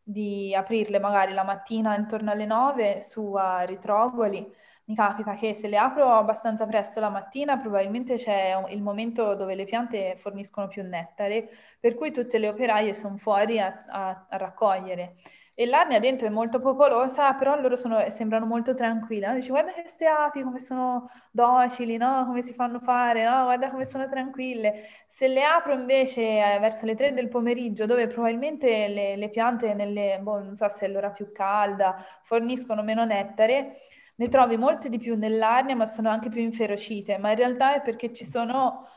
[0.07, 4.47] di aprirle magari la mattina intorno alle 9 su a ritrogoli.
[4.87, 9.55] Mi capita che se le apro abbastanza presto la mattina, probabilmente c'è il momento dove
[9.55, 14.37] le piante forniscono più nettare, per cui tutte le operaie sono fuori a, a, a
[14.37, 15.15] raccogliere
[15.57, 19.27] e l'arnia dentro è molto popolosa, però loro sono, sembrano molto tranquille.
[19.27, 19.33] No?
[19.35, 22.25] Dici, guarda queste api come sono docili, no?
[22.25, 23.43] come si fanno fare, no?
[23.45, 24.83] guarda come sono tranquille.
[25.07, 29.73] Se le apro invece eh, verso le 3 del pomeriggio, dove probabilmente le, le piante,
[29.73, 33.77] nelle, boh, non so se è l'ora più calda, forniscono meno nettare,
[34.17, 37.17] ne trovi molte di più nell'arnia, ma sono anche più inferocite.
[37.17, 38.87] Ma in realtà è perché ci sono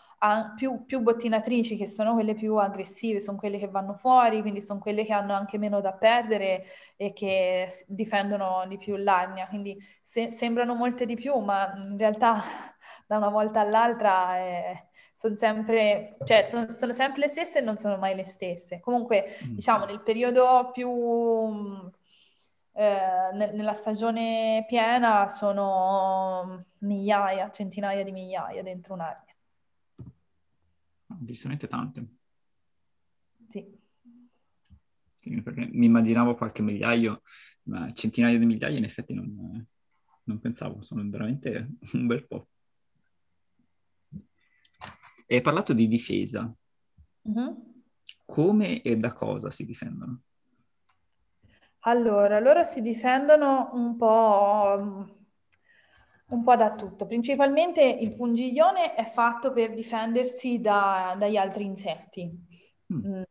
[0.56, 4.80] più, più, bottinatrici che sono quelle più aggressive, sono quelle che vanno fuori, quindi sono
[4.80, 6.64] quelle che hanno anche meno da perdere
[6.96, 9.46] e che difendono di più l'arnia.
[9.46, 12.42] Quindi se, sembrano molte di più, ma in realtà
[13.06, 17.76] da una volta all'altra eh, sono sempre, cioè, sono, sono sempre le stesse e non
[17.76, 18.80] sono mai le stesse.
[18.80, 19.54] Comunque, mm.
[19.54, 20.88] diciamo, nel periodo più
[22.72, 29.27] eh, nella stagione piena sono migliaia, centinaia di migliaia dentro un'area.
[31.20, 32.06] Decisamente tante.
[33.48, 33.66] Sì.
[35.14, 35.42] sì.
[35.42, 37.22] perché mi immaginavo qualche migliaio,
[37.64, 39.66] ma centinaia di migliaia in effetti non,
[40.24, 42.48] non pensavo, sono veramente un bel po'.
[45.26, 46.54] E hai parlato di difesa.
[47.28, 47.54] Mm-hmm.
[48.24, 50.22] Come e da cosa si difendono?
[51.80, 55.17] Allora, loro si difendono un po',
[56.28, 57.06] un po' da tutto.
[57.06, 62.30] Principalmente il pungiglione è fatto per difendersi da, dagli altri insetti,
[62.92, 63.06] mm.
[63.06, 63.22] mm.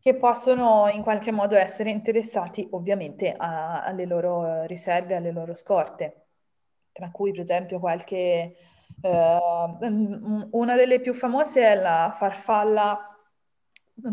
[0.00, 6.26] che possono in qualche modo essere interessati ovviamente a, alle loro riserve, alle loro scorte,
[6.92, 8.54] tra cui per esempio qualche...
[9.02, 13.16] Uh, una delle più famose è la farfalla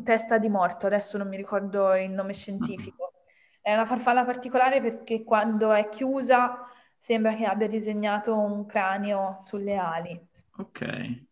[0.03, 3.11] testa di morto, adesso non mi ricordo il nome scientifico.
[3.59, 6.67] È una farfalla particolare perché quando è chiusa
[7.07, 10.27] sembra che abbia disegnato un cranio sulle ali.
[10.57, 11.25] Ok.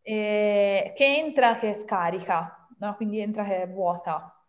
[0.00, 2.94] E, che entra che scarica, no?
[2.94, 4.42] quindi entra che è vuota,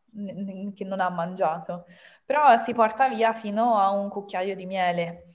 [0.74, 1.84] che non ha mangiato.
[2.24, 5.26] Però si porta via fino a un cucchiaio di miele.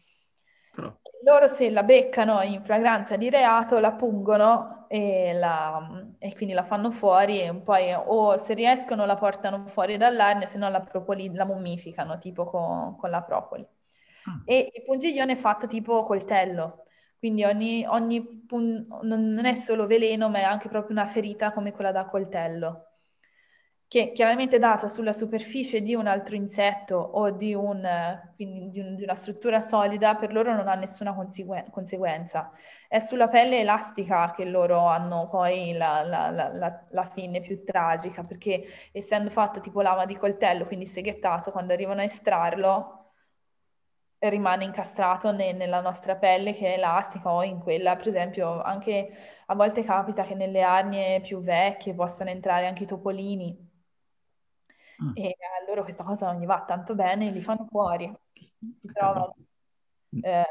[0.74, 6.54] Però loro se la beccano in flagranza di reato la pungono e, la, e, quindi
[6.54, 10.80] la fanno fuori e poi o se riescono la portano fuori dall'arne, se no la,
[10.80, 13.66] propoli, la mummificano tipo con, con la propoli.
[14.28, 14.42] Ah.
[14.44, 16.84] E il pungiglione è fatto tipo coltello,
[17.18, 21.72] quindi ogni, ogni pun- non è solo veleno ma è anche proprio una ferita come
[21.72, 22.88] quella da coltello
[23.88, 27.80] che chiaramente data sulla superficie di un altro insetto o di, un,
[28.36, 32.52] di, un, di una struttura solida, per loro non ha nessuna conseguen- conseguenza.
[32.86, 38.20] È sulla pelle elastica che loro hanno poi la, la, la, la, fine più tragica,
[38.22, 38.62] perché
[38.92, 42.97] essendo fatto tipo lama di coltello, quindi seghettato, quando arrivano a estrarlo
[44.20, 49.10] rimane incastrato ne, nella nostra pelle che è elastica o in quella, per esempio, anche
[49.46, 53.66] a volte capita che nelle arnie più vecchie possano entrare anche i topolini
[55.02, 55.12] Mm.
[55.14, 58.12] E a loro questa cosa non gli va tanto bene, li fanno fuori.
[58.74, 59.36] Si trovano.
[60.10, 60.46] Eh,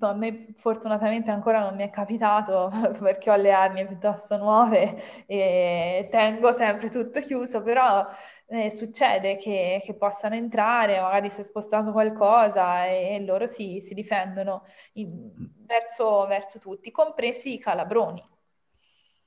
[0.00, 6.08] a me fortunatamente ancora non mi è capitato perché ho le armi piuttosto nuove e
[6.10, 8.04] tengo sempre tutto chiuso, però
[8.48, 13.80] eh, succede che, che, possano entrare, magari si è spostato qualcosa e, e loro si,
[13.80, 15.30] si difendono in,
[15.66, 18.22] verso, verso, tutti, compresi i calabroni.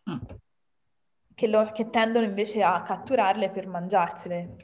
[0.09, 0.39] Mm
[1.41, 4.55] che, lo, che tendono invece a catturarle per mangiarsele.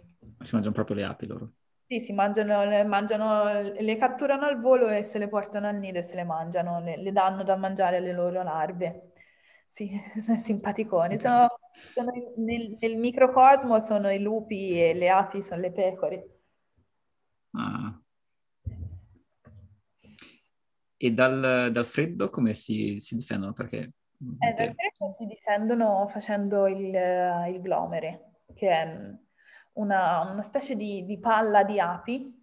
[0.42, 1.52] Si mangiano proprio le api loro?
[1.88, 5.98] Sì, si mangiano, le, mangiano, le catturano al volo e se le portano al nido
[5.98, 9.14] e se le mangiano, le, le danno da mangiare alle loro larve.
[9.78, 9.92] Sì,
[10.42, 11.20] simpaticoni.
[11.20, 11.60] Sono,
[11.94, 16.40] sono nel, nel, microcosmo sono i lupi e le api sono le pecore.
[17.52, 18.02] Ah.
[21.00, 23.54] E dal, dal freddo come si, si difendono?
[23.54, 26.96] Perché eh, dal freddo si difendono facendo il,
[27.54, 29.16] il glomere, che è
[29.74, 32.42] una, una specie di, di, palla di api,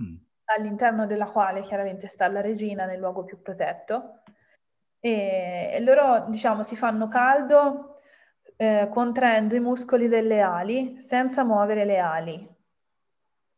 [0.00, 0.16] mm.
[0.56, 4.20] all'interno della quale chiaramente sta la regina nel luogo più protetto.
[5.00, 7.96] E, loro, diciamo, si fanno caldo
[8.56, 12.54] eh, contraendo i muscoli delle ali senza muovere le ali.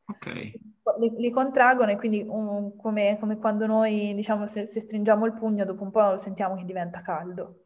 [0.06, 0.26] Ok.
[0.98, 5.34] Li, li contraggono e quindi um, come, come, quando noi, diciamo, se, se, stringiamo il
[5.34, 7.64] pugno, dopo un po' sentiamo che diventa caldo.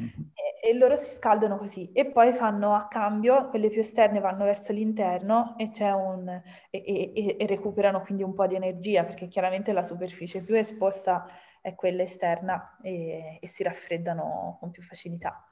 [0.00, 0.10] Mm-hmm.
[0.34, 4.42] E, e, loro si scaldano così e poi fanno a cambio, quelle più esterne vanno
[4.42, 9.84] verso l'interno e, un, e, e recuperano quindi un po' di energia perché chiaramente la
[9.84, 11.26] superficie più esposta
[11.64, 15.48] è quella esterna e, si raffreddano con più facilità.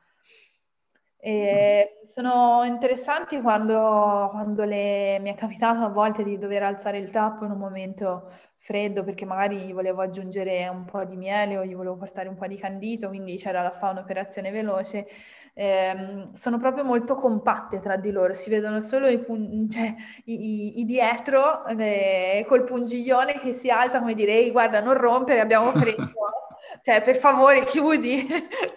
[1.16, 7.10] E sono interessanti quando, quando le, mi è capitato a volte di dover alzare il
[7.10, 8.30] tappo in un momento
[8.62, 12.36] freddo perché magari gli volevo aggiungere un po' di miele o gli volevo portare un
[12.36, 15.04] po' di candito, quindi c'era da fare un'operazione veloce.
[15.52, 19.92] Eh, sono proprio molto compatte tra di loro, si vedono solo i, pun- cioè,
[20.26, 25.40] i, i, i dietro eh, col pungiglione che si alza come dire, guarda non rompere,
[25.40, 26.12] abbiamo freddo,
[26.82, 28.24] cioè per favore chiudi,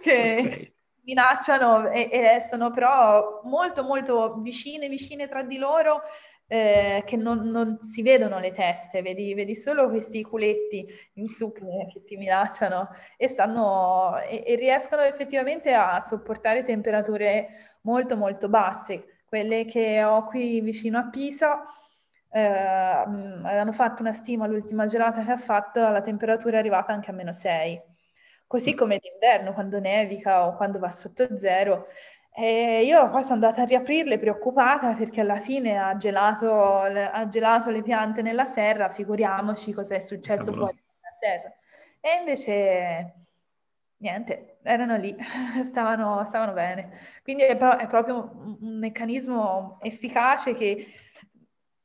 [0.01, 0.37] che...
[0.39, 0.73] Okay
[1.05, 6.01] minacciano e, e, sono però molto molto vicine, vicine tra di loro,
[6.47, 11.87] eh, che non, non, si vedono le teste, vedi, vedi, solo questi culetti in zucchero
[11.91, 19.21] che ti minacciano e, stanno, e, e riescono effettivamente a sopportare temperature molto molto basse.
[19.25, 21.63] Quelle che ho qui vicino a Pisa
[22.31, 27.09] eh, avevano fatto una stima l'ultima gelata che ha fatto, la temperatura è arrivata anche
[27.11, 27.81] a meno 6.
[28.47, 28.77] Così mm.
[28.77, 31.87] come d'inverno, quando nevica o quando va sotto zero,
[32.37, 37.69] e io poi sono andata a riaprirle preoccupata perché alla fine ha gelato, ha gelato
[37.69, 40.65] le piante nella serra, figuriamoci cosa è successo Cavolo.
[40.65, 41.53] fuori nella serra.
[42.01, 43.13] E invece
[43.97, 45.15] niente, erano lì,
[45.65, 46.99] stavano, stavano bene.
[47.23, 50.87] Quindi è, pro- è, proprio un meccanismo efficace che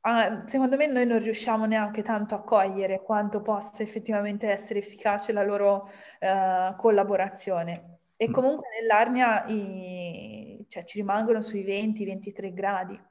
[0.01, 5.31] ah, secondo me noi non riusciamo neanche tanto a cogliere quanto possa effettivamente essere efficace
[5.31, 5.89] la loro
[6.19, 7.90] uh, collaborazione.
[8.21, 8.33] E mm.
[8.33, 10.63] comunque nell'Arnia i...
[10.67, 13.01] cioè, ci rimangono sui 20-23 gradi.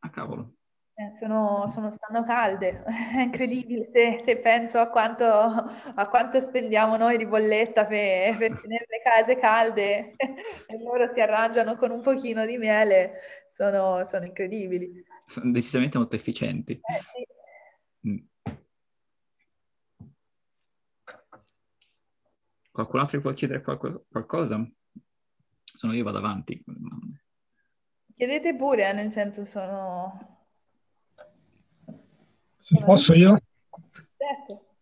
[0.00, 0.56] Ah, cavolo.
[0.92, 2.82] Eh, sono, sono, stanno calde,
[3.14, 8.60] è incredibile se, se penso a quanto, a quanto, spendiamo noi di bolletta per, per
[8.60, 10.16] tenere le case calde
[10.66, 13.20] e loro si arrangiano con un pochino di miele,
[13.50, 15.00] sono, sono incredibili.
[15.26, 16.72] Sono decisamente molto efficienti.
[16.72, 17.00] Eh,
[18.02, 18.28] sì.
[22.80, 24.66] Qualcun altro può chiedere qualco- qualcosa?
[25.62, 26.64] Sono io, vado avanti.
[28.14, 30.46] Chiedete pure, eh, nel senso sono...
[32.58, 33.38] Sì, posso io?
[34.16, 34.76] Certo.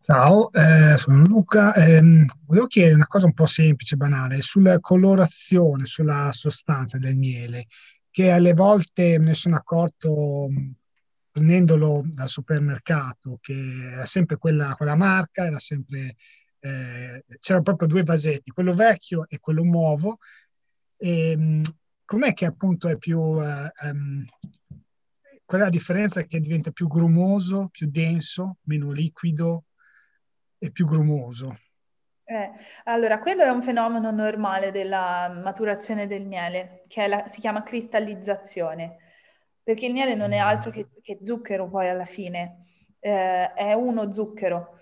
[0.00, 1.74] Ciao, eh, sono Luca.
[1.74, 7.66] Eh, volevo chiedere una cosa un po' semplice, banale, sulla colorazione, sulla sostanza del miele,
[8.10, 10.48] che alle volte me ne sono accorto
[11.30, 13.54] prendendolo dal supermercato, che
[13.92, 16.16] era sempre quella, quella marca, era sempre
[16.60, 20.18] eh, c'erano proprio due vasetti, quello vecchio e quello nuovo.
[20.96, 21.62] E, ehm,
[22.04, 23.18] com'è che appunto è più...
[23.18, 24.24] Uh, um,
[25.44, 26.22] qual è la differenza?
[26.22, 29.64] Che diventa più grumoso, più denso, meno liquido
[30.58, 31.58] e più grumoso?
[32.22, 32.52] Eh,
[32.84, 38.98] allora, quello è un fenomeno normale della maturazione del miele, che la, si chiama cristallizzazione,
[39.60, 42.66] perché il miele non è altro che, che zucchero poi alla fine,
[43.00, 44.79] eh, è uno zucchero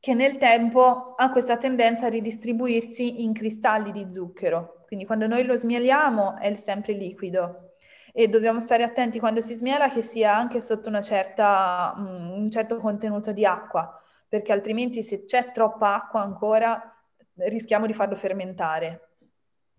[0.00, 4.84] che nel tempo ha questa tendenza a ridistribuirsi in cristalli di zucchero.
[4.86, 7.74] Quindi quando noi lo smieliamo è sempre liquido
[8.12, 12.78] e dobbiamo stare attenti quando si smiela che sia anche sotto certa, um, un certo
[12.78, 16.92] contenuto di acqua, perché altrimenti se c'è troppa acqua ancora
[17.34, 19.10] rischiamo di farlo fermentare.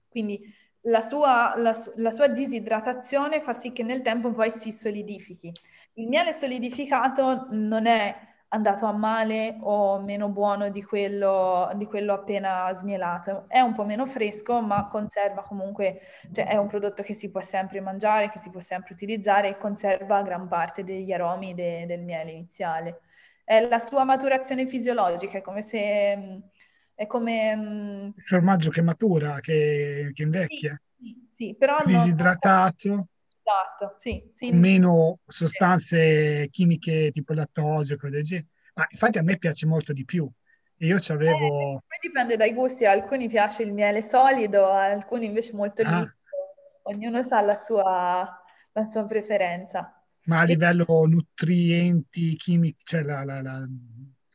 [0.10, 0.42] Quindi
[0.84, 5.52] la sua, la, la sua disidratazione fa sì che nel tempo poi si solidifichi.
[5.94, 8.16] Il miele solidificato non è
[8.50, 13.46] andato a male o meno buono di quello, di quello appena smielato.
[13.48, 17.42] È un po' meno fresco, ma conserva comunque, cioè è un prodotto che si può
[17.42, 22.02] sempre mangiare, che si può sempre utilizzare e conserva gran parte degli aromi de, del
[22.02, 23.02] miele iniziale.
[23.44, 26.42] È la sua maturazione fisiologica, è come se...
[26.94, 27.56] È come...
[27.56, 30.80] Mm, Il formaggio che matura, che, che invecchia.
[30.98, 31.78] Sì, sì, però...
[31.86, 33.08] Disidratato.
[33.50, 34.52] Esatto, sì, sì.
[34.52, 40.30] Meno sostanze chimiche tipo lattosio, cose del Ma infatti a me piace molto di più.
[40.82, 41.78] Io ci avevo...
[41.78, 45.90] Eh, dipende dai gusti, a alcuni piace il miele solido, a alcuni invece molto ah.
[45.90, 46.18] liquido.
[46.84, 49.94] Ognuno ha la sua, la sua preferenza.
[50.26, 53.68] Ma a livello nutrienti, chimici, cioè la, la, la,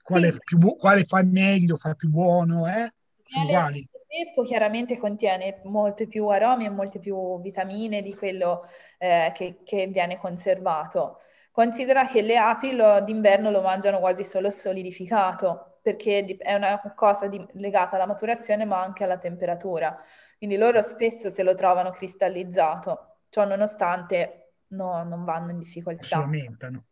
[0.03, 0.39] quale, sì.
[0.45, 2.93] più, quale, fa meglio, fa più buono, eh?
[3.23, 9.33] Sono uguali fresco chiaramente contiene molte più aromi e molte più vitamine di quello eh,
[9.35, 11.19] che, che, viene conservato.
[11.51, 17.27] Considera che le api lo, d'inverno lo mangiano quasi solo solidificato, perché è una cosa
[17.27, 20.01] di, legata alla maturazione ma anche alla temperatura.
[20.39, 26.05] Quindi loro spesso se lo trovano cristallizzato, ciò nonostante no, non vanno in difficoltà.
[26.05, 26.85] Si aumentano.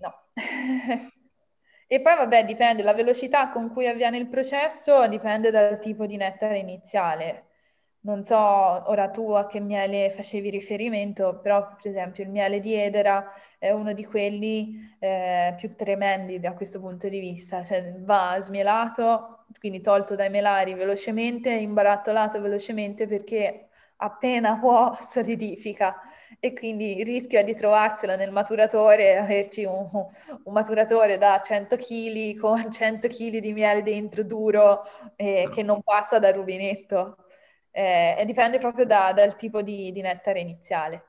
[0.00, 0.14] No.
[1.88, 6.16] E poi vabbè, dipende, la velocità con cui avviene il processo dipende dal tipo di
[6.16, 7.44] nettare iniziale.
[8.00, 12.74] Non so ora tu a che miele facevi riferimento, però per esempio il miele di
[12.74, 18.36] Edera è uno di quelli eh, più tremendi da questo punto di vista, cioè va
[18.40, 26.00] smielato, quindi tolto dai melari velocemente, imbarattolato velocemente perché appena può solidifica
[26.40, 31.76] e quindi il rischio è di trovarsela nel maturatore, averci un, un maturatore da 100
[31.76, 34.82] kg con 100 kg di miele dentro duro
[35.16, 37.16] eh, che non passa dal rubinetto.
[37.70, 41.04] Eh, e dipende proprio da, dal tipo di, di nettare iniziale.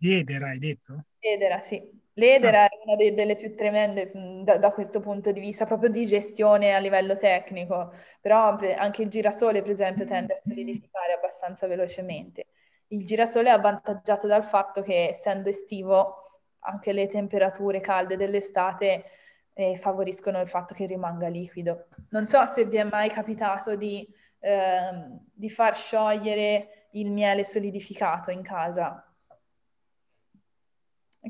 [0.00, 1.04] Edera hai detto?
[1.18, 2.04] Edera, sì.
[2.18, 2.68] L'edera ah.
[2.68, 4.10] è una de- delle più tremende
[4.42, 9.10] da, da, questo punto di vista, proprio di gestione a livello tecnico, però anche il
[9.10, 12.46] girasole, per esempio, tende a solidificare abbastanza velocemente.
[12.88, 16.22] Il girasole è avvantaggiato dal fatto che essendo estivo
[16.60, 19.04] anche le temperature calde dell'estate
[19.52, 21.86] eh, favoriscono il fatto che rimanga liquido.
[22.10, 24.06] Non so se vi è mai capitato di,
[24.40, 24.90] eh,
[25.32, 29.00] di far sciogliere il miele solidificato in casa.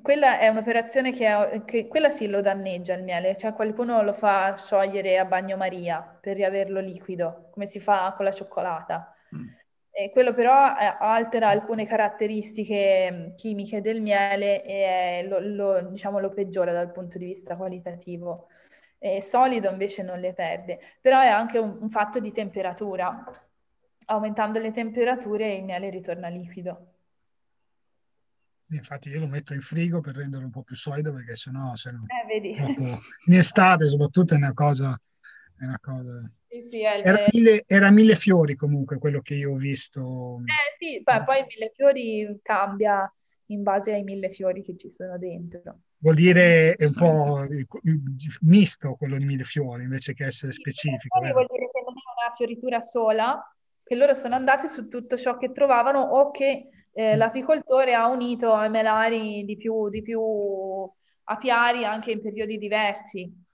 [0.03, 4.13] Quella è un'operazione che, è, che, quella sì lo danneggia il miele, cioè qualcuno lo
[4.13, 9.15] fa sciogliere a bagnomaria per riaverlo liquido, come si fa con la cioccolata.
[9.35, 9.47] Mm.
[9.99, 16.19] E quello però eh, altera alcune caratteristiche mm, chimiche del miele e lo, lo, diciamo,
[16.19, 18.49] lo peggiora dal punto di vista qualitativo.
[18.99, 23.25] E solido invece non le perde, però è anche un, un fatto di temperatura.
[24.09, 26.93] Aumentando le temperature il miele ritorna liquido.
[28.67, 31.93] Infatti io lo metto in frigo per renderlo un po' più solido perché sennò se
[31.93, 32.55] no, eh, vedi.
[33.27, 35.01] in estate soprattutto è una cosa...
[35.57, 36.31] È una cosa...
[36.71, 40.39] Sì, è era, mille, era, mille, fiori comunque quello che io ho visto.
[40.45, 43.11] Eh sì, poi, poi il mille fiori cambia
[43.47, 45.81] in base ai mille fiori che ci sono dentro.
[45.99, 47.45] Vuol dire è un po'
[48.43, 51.19] misto quello di mille fiori invece che essere specifico.
[51.25, 55.17] Sì, vuol dire che non è una fioritura sola, che loro sono andati su tutto
[55.17, 57.19] ciò che trovavano o che eh, mm.
[57.19, 60.21] l'apicoltore ha unito ai melari di più, di più
[61.25, 63.45] apiari anche in periodi diversi.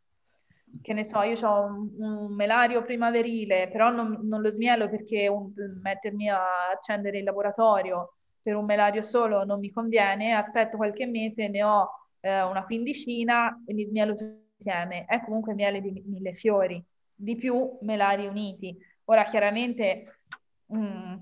[0.80, 5.28] Che ne so, io ho un, un melario primaverile, però non, non lo smielo perché
[5.28, 5.52] un,
[5.82, 11.48] mettermi a accendere il laboratorio per un melario solo non mi conviene, aspetto qualche mese,
[11.48, 11.88] ne ho
[12.20, 15.04] eh, una quindicina e li smielo tutti insieme.
[15.04, 16.82] È comunque miele di mille fiori,
[17.14, 18.76] di più melari uniti.
[19.04, 20.20] Ora chiaramente
[20.66, 21.14] mh, mm,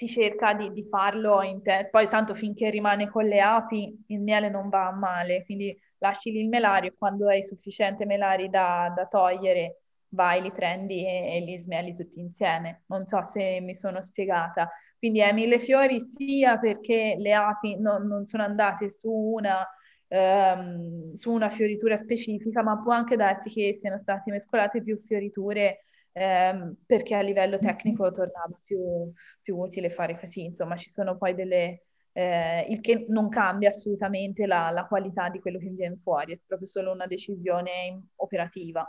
[0.00, 4.48] si cerca di, di farlo, te- poi tanto finché rimane con le api il miele
[4.48, 9.06] non va a male, quindi lasci lì il melario quando hai sufficiente melari da, da
[9.06, 12.84] togliere vai, li prendi e, e, li smieli tutti insieme.
[12.86, 14.70] Non so se mi sono spiegata.
[14.98, 19.66] Quindi è mille fiori sia perché le api non, non sono andate su una,
[20.08, 25.84] um, su una fioritura specifica, ma può anche darsi che siano state mescolate più fioriture
[26.12, 30.44] ehm, perché a livello tecnico tornava più, più, utile fare così.
[30.44, 31.84] Insomma, ci sono poi delle...
[32.12, 36.40] Eh, il che non cambia assolutamente la, la, qualità di quello che viene fuori, è
[36.44, 38.84] proprio solo una decisione operativa.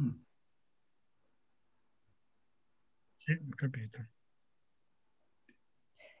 [0.00, 0.10] Mm.
[3.16, 4.06] Sì, ho capito.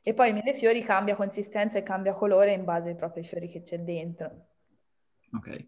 [0.02, 3.48] E poi il mille fiori cambia consistenza e cambia colore in base proprio ai fiori
[3.50, 4.46] che c'è dentro.
[5.34, 5.66] Ok.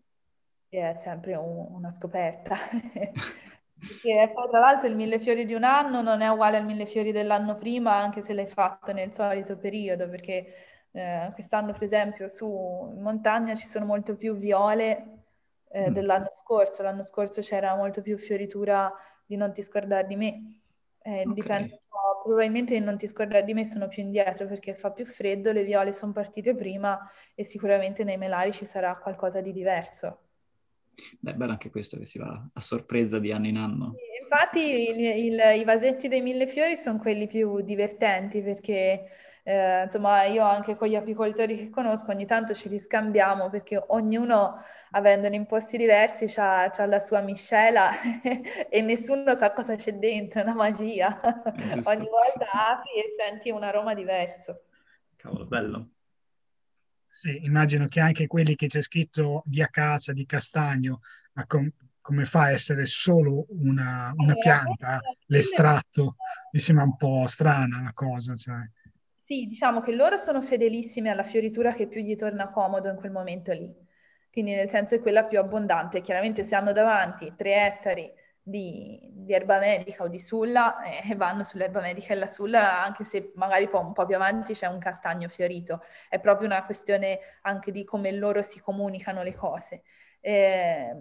[0.68, 2.56] E è sempre un, una scoperta.
[3.80, 6.86] Perché poi tra l'altro il mille fiori di un anno non è uguale al mille
[6.86, 10.54] fiori dell'anno prima, anche se l'hai fatto nel solito periodo, perché
[10.92, 15.24] eh, quest'anno per esempio su in montagna ci sono molto più viole
[15.70, 15.92] eh, mm.
[15.92, 18.92] dell'anno scorso, l'anno scorso c'era molto più fioritura
[19.24, 20.54] di non ti scordare di me,
[21.02, 21.32] eh, okay.
[21.32, 21.80] dipende
[22.22, 25.92] probabilmente non ti scordare di me sono più indietro perché fa più freddo, le viole
[25.92, 26.98] sono partite prima
[27.34, 30.18] e sicuramente nei melari ci sarà qualcosa di diverso.
[31.18, 33.94] Beh, bello anche questo che si va a sorpresa di anno in anno.
[34.20, 39.08] Infatti il, il, i vasetti dei mille fiori sono quelli più divertenti perché
[39.42, 44.62] eh, insomma io anche con gli apicoltori che conosco ogni tanto ci riscambiamo perché ognuno
[44.92, 47.90] avendone in posti diversi ha la sua miscela
[48.68, 51.18] e nessuno sa cosa c'è dentro, è una magia.
[51.84, 54.62] ogni volta apri e senti un aroma diverso.
[55.16, 55.88] Cavolo, bello.
[57.20, 61.02] Sì, immagino che anche quelli che c'è scritto di acacia, di castagno,
[61.34, 66.16] ma com- come fa a essere solo una, una pianta, l'estratto,
[66.50, 68.34] mi sembra un po' strana la cosa.
[68.34, 68.66] Cioè.
[69.20, 73.12] Sì, diciamo che loro sono fedelissimi alla fioritura che più gli torna comodo in quel
[73.12, 73.70] momento lì.
[74.32, 76.00] Quindi nel senso è quella più abbondante.
[76.00, 78.10] Chiaramente se hanno davanti tre ettari
[78.42, 82.82] di, di, erba medica o di sulla e eh, vanno sull'erba medica e la sulla
[82.82, 85.82] anche se magari poi un po' più avanti c'è un castagno fiorito.
[86.08, 89.82] È proprio una questione anche di come loro si comunicano le cose.
[90.20, 90.94] Eh,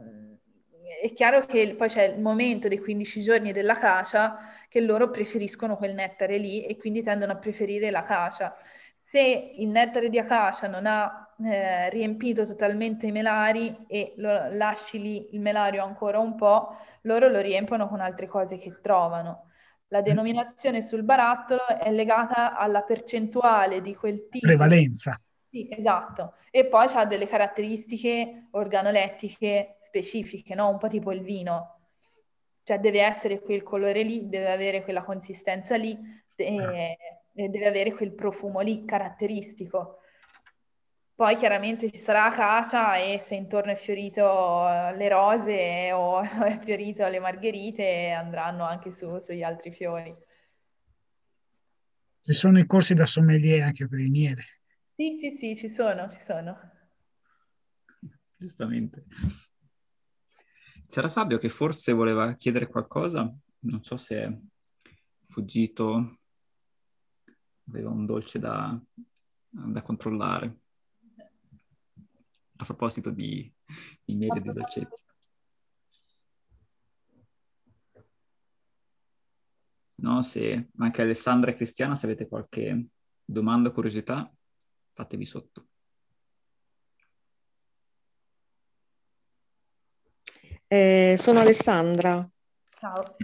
[1.02, 4.38] è chiaro che poi c'è il momento dei 15 giorni della cacia
[4.68, 8.56] che loro preferiscono quel nettare lì e quindi tendono a preferire la cacia.
[8.96, 9.20] Se
[9.58, 15.34] il nettare di acacia non ha eh, riempito totalmente i melari e lo, lasci lì
[15.34, 19.50] il melario ancora un po', loro lo riempiono con altre cose che trovano.
[19.88, 24.46] La denominazione sul barattolo è legata alla percentuale di quel tipo.
[24.46, 25.20] Prevalenza.
[25.50, 26.36] Sì, esatto.
[26.52, 30.70] E poi ha delle caratteristiche organolettiche specifiche, no?
[30.70, 31.78] Un po' tipo il vino.
[32.64, 35.98] Cioè deve essere quel colore lì, deve avere quella consistenza lì
[36.36, 36.72] e, ah.
[37.34, 39.99] e deve avere quel profumo lì caratteristico.
[41.20, 46.58] Poi chiaramente ci sarà acacia e se intorno è fiorito eh, le rose o è
[46.64, 50.16] fiorito le margherite andranno anche su, sugli altri fiori.
[52.22, 54.44] Ci sono i corsi da sommelier anche per il miele.
[54.96, 56.58] Sì, sì, sì, ci sono, ci sono.
[58.38, 59.04] Giustamente.
[60.88, 64.34] C'era Fabio che forse voleva chiedere qualcosa, non so se è
[65.28, 66.20] fuggito,
[67.68, 68.82] aveva un dolce da,
[69.50, 70.60] da controllare.
[72.62, 73.52] A proposito di,
[74.04, 75.06] di miele e di dolcezza.
[79.96, 82.88] No, se anche Alessandra e Cristiana, se avete qualche
[83.24, 84.30] domanda o curiosità,
[84.94, 85.68] fatevi sotto.
[90.68, 92.30] Eh, sono Alessandra.
[92.78, 93.16] Ciao.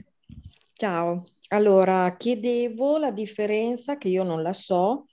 [0.74, 1.24] Ciao.
[1.50, 5.06] Allora, chiedevo la differenza, che io non la so,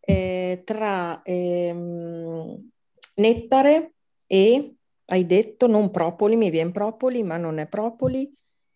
[0.00, 2.70] eh, tra ehm,
[3.16, 3.92] nettare
[4.26, 4.74] e,
[5.06, 8.32] hai detto, non propoli, mi viene propoli, ma non è propoli.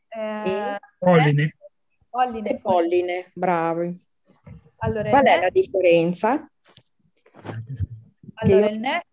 [0.09, 1.57] Eh, e Polline.
[2.09, 4.05] polline, e polline, bravi.
[4.79, 6.51] Allora, Qual è la differenza?
[8.35, 9.07] Allora, io- il nettare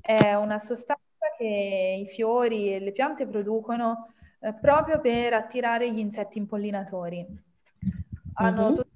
[0.00, 1.02] è una sostanza
[1.36, 7.26] che i fiori e le piante producono eh, proprio per attirare gli insetti impollinatori.
[8.34, 8.74] Hanno Mhm.
[8.74, 8.95] tutta una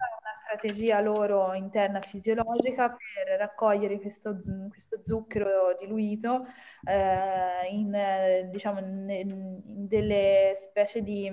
[0.51, 4.37] strategia loro interna fisiologica per raccogliere questo,
[4.69, 6.45] questo zucchero diluito
[6.85, 11.31] eh, in, diciamo, in- in delle specie di,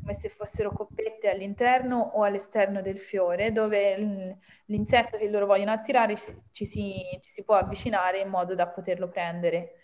[0.00, 6.16] come se fossero coppette all'interno o all'esterno del fiore, dove l'insetto che loro vogliono attirare
[6.52, 9.74] ci, si, ci si può avvicinare in modo da poterlo prendere.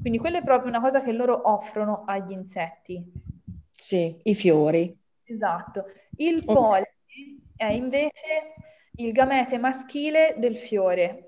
[0.00, 3.04] Quindi quella è proprio una cosa che loro offrono agli insetti.
[3.72, 4.94] Sì, i fiori.
[5.24, 5.84] Esatto.
[6.16, 6.50] Il Ok.
[6.50, 6.86] polline
[7.58, 8.54] è invece
[8.96, 11.24] il gamete maschile del fiore.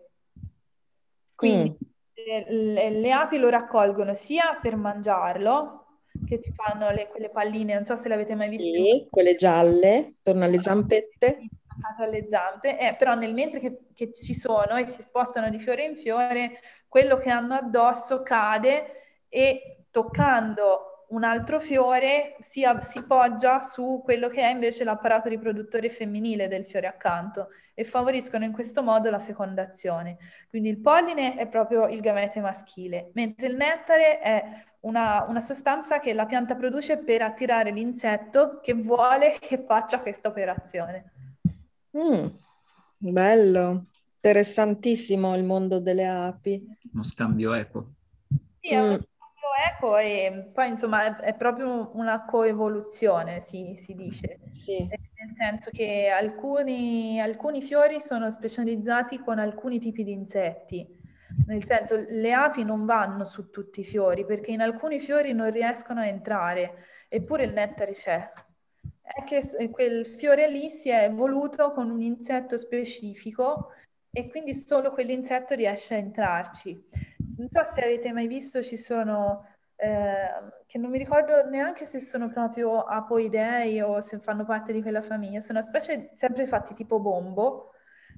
[1.35, 1.75] Quindi Mm.
[2.15, 7.85] le, le api lo raccolgono sia per mangiarlo, che ci fanno le- quelle palline, non
[7.87, 8.79] so se le avete mai viste.
[8.79, 11.49] Sì, quelle gialle, torno alle zampette.
[11.99, 15.85] alle zampe, eh, però nel mentre che, che ci sono e si spostano di fiore
[15.85, 23.61] in fiore, quello che hanno addosso cade e toccando un altro fiore si, si poggia
[23.61, 28.83] su quello che è invece l'apparato riproduttore femminile del fiore accanto e favoriscono in questo
[28.83, 30.19] modo la fecondazione.
[30.49, 35.99] Quindi il polline è proprio il gamete maschile, mentre il nettare è una, una sostanza
[35.99, 41.13] che la pianta produce per attirare l'insetto che vuole che faccia questa operazione.
[41.97, 42.27] Mm,
[42.99, 46.69] bello, interessantissimo il mondo delle api.
[46.93, 47.95] Uno scambio equo.
[48.61, 49.09] Sì, è un Mm.
[49.69, 55.35] Eco e poi insomma è, è proprio una coevoluzione, si, si dice, Sì, Eh, nel
[55.37, 60.87] senso che alcuni, alcuni fiori sono specializzati con alcuni tipi di insetti,
[61.47, 65.51] nel senso le api non vanno su tutti i fiori perché in alcuni fiori non
[65.51, 68.31] riescono a entrare, eppure il nettare c'è.
[69.03, 73.73] È che s- quel fiore lì si è evoluto con un insetto specifico
[74.13, 76.85] e quindi solo quell'insetto riesce a entrarci.
[77.37, 80.29] Non so se avete mai visto, ci sono, eh,
[80.67, 85.01] che non mi ricordo neanche se sono proprio apoidei o se fanno parte di quella
[85.03, 87.73] famiglia, sono specie sempre fatti tipo bombo,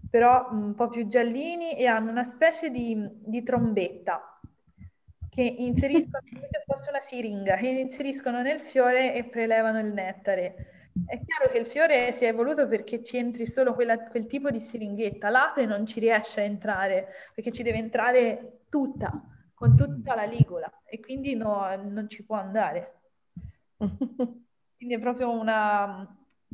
[0.08, 4.38] però un po' più giallini e hanno una specie di, di trombetta
[5.28, 10.90] che inseriscono come se fosse una siringa, che inseriscono nel fiore e prelevano il nettare.
[11.04, 14.50] È chiaro che il fiore si è evoluto perché ci entri solo quella- quel tipo
[14.50, 19.22] di siringhetta, l'ape non ci riesce a entrare perché ci deve entrare tutta,
[19.54, 23.00] con tutta la ligola e quindi no- non ci può andare.
[24.76, 26.02] Quindi è proprio una,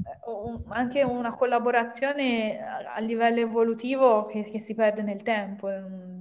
[0.02, 5.68] eh, un- anche una collaborazione a, a livello evolutivo che, che si perde nel tempo.
[5.68, 6.18] Mm,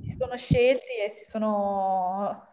[0.00, 2.46] Si sono scelti e si sono,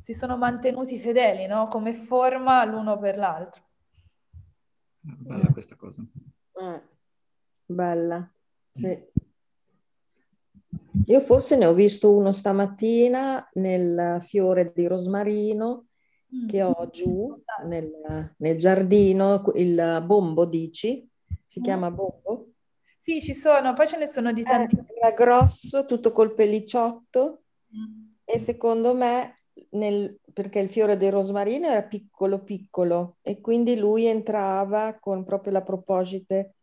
[0.00, 1.68] si sono mantenuti fedeli, no?
[1.68, 3.62] Come forma l'uno per l'altro.
[5.02, 6.04] Bella questa cosa.
[6.56, 6.80] Eh,
[7.68, 8.32] bella,
[8.74, 8.98] sì.
[11.06, 15.86] Io forse ne ho visto uno stamattina nel fiore di rosmarino
[16.46, 17.36] che ho giù
[17.66, 21.06] nel, nel giardino, il bombo dici?
[21.46, 22.48] Si chiama bombo?
[23.02, 24.76] Sì, ci sono, poi ce ne sono di Eh, tanti.
[25.00, 27.42] era grosso, tutto col pellicciotto
[28.24, 29.34] e secondo me,
[29.70, 35.52] nel- perché il fiore del rosmarino era piccolo piccolo e quindi lui entrava con proprio
[35.52, 36.54] la proposite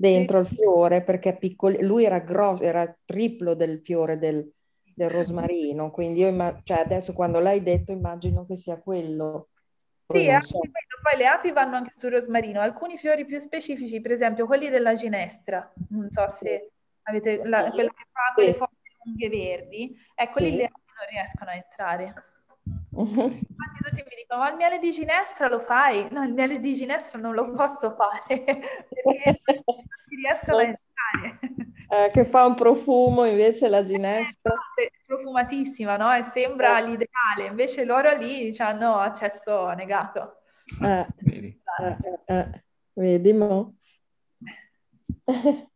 [0.00, 4.50] dentro il fiore perché piccolo, lui era grosso, era triplo del fiore del,
[4.94, 9.48] del rosmarino, quindi io imma- cioè adesso quando l'hai detto immagino che sia quello.
[10.06, 10.58] Poi Sì, anche so.
[11.02, 12.60] Poi le api vanno anche sul rosmarino.
[12.60, 16.72] Alcuni fiori più specifici, per esempio quelli della ginestra, non so se
[17.02, 18.34] avete la- quella che fa Sì.
[18.34, 18.70] quelle foglie
[19.04, 20.56] lunghe verdi, ecco lì Sì.
[20.56, 22.14] le api non riescono a entrare.
[22.92, 26.08] Infatti tutti mi dicono, ma il miele di ginestra lo fai?
[26.10, 31.38] No, il miele di ginestra non lo posso fare perché non ci riescono a entrare.
[31.92, 34.54] Eh, che fa un profumo invece la ginestra.
[34.74, 36.12] È profumatissima, no?
[36.12, 36.86] E sembra eh.
[36.86, 40.42] l'ideale, invece loro lì hanno accesso negato.
[40.82, 41.96] Eh, vedi, eh,
[42.26, 42.64] eh, eh.
[42.92, 43.74] vedi mo?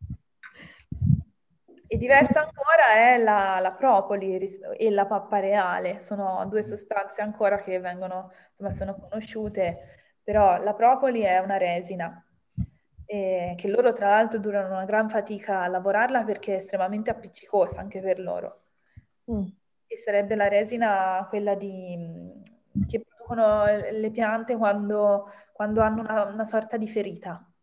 [1.95, 4.37] E diversa ancora è la, la, propoli
[4.77, 10.75] e la pappa reale, sono due sostanze ancora che vengono, insomma, sono conosciute, però la
[10.75, 12.21] propoli è una resina,
[13.07, 18.01] che loro tra l'altro durano una gran fatica a lavorarla perché è estremamente appiccicosa anche
[18.01, 18.63] per loro.
[19.31, 19.47] Mm.
[19.87, 21.97] E sarebbe la resina quella di,
[22.89, 27.54] che producono le piante quando, quando hanno una, una sorta di ferita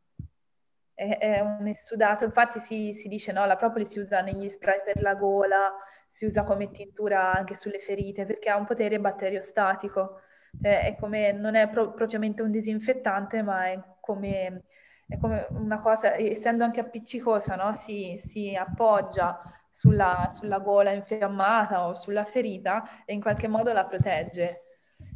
[1.02, 4.82] è, è un essudato, infatti si, si dice no, la propoli si usa negli spray
[4.84, 5.74] per la gola,
[6.06, 10.22] si usa come tintura anche sulle ferite perché ha un potere batteriostatico,
[10.62, 14.64] eh, è come, non è pro- propriamente un disinfettante ma è come,
[15.08, 17.74] è come una cosa, essendo anche appiccicosa, no?
[17.74, 19.42] si, si appoggia
[19.72, 24.66] sulla, sulla gola infiammata o sulla ferita e in qualche modo la protegge.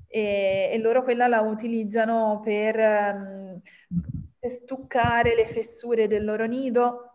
[0.08, 2.74] E, e, loro quella la utilizzano per
[3.96, 7.10] per stuccare le fessure del loro nido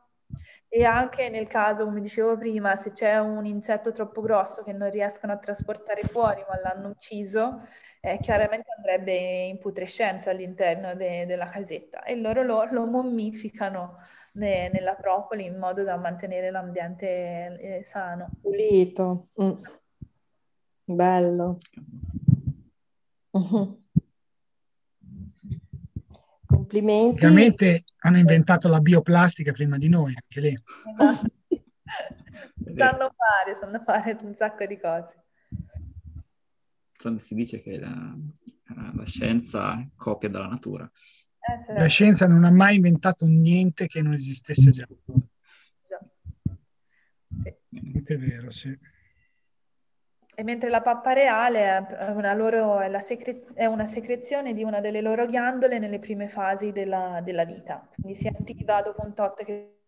[0.68, 4.88] e anche nel caso, come dicevo prima, se c'è un insetto troppo grosso che non
[4.88, 7.66] riescono a trasportare fuori ma l'hanno ucciso,
[8.00, 13.96] eh, chiaramente andrebbe in putrescenza all'interno de- della casetta e loro lo, lo mummificano
[14.34, 18.30] ne- nella propoli in modo da mantenere l'ambiente eh, sano.
[18.40, 19.26] Pulito.
[19.42, 19.52] Mm.
[20.84, 21.56] Bello.
[23.32, 23.82] Uh-huh.
[26.70, 27.24] Complimenti.
[27.24, 30.56] Ovviamente hanno inventato la bioplastica prima di noi, anche lì.
[32.76, 35.24] sanno fare, sanno fare un sacco di cose.
[37.18, 38.16] Si dice che la,
[38.94, 40.84] la scienza copia dalla natura.
[40.84, 41.72] Eh, certo.
[41.72, 44.86] La scienza non ha mai inventato niente che non esistesse già.
[45.82, 46.58] Esatto.
[47.42, 48.02] Sì.
[48.04, 48.78] È vero, sì.
[50.40, 54.80] E mentre la pappa reale è una, loro, è, secre- è una, secrezione di una
[54.80, 59.44] delle loro ghiandole nelle prime fasi della, della vita, quindi si attiva dopo un tot
[59.44, 59.80] che...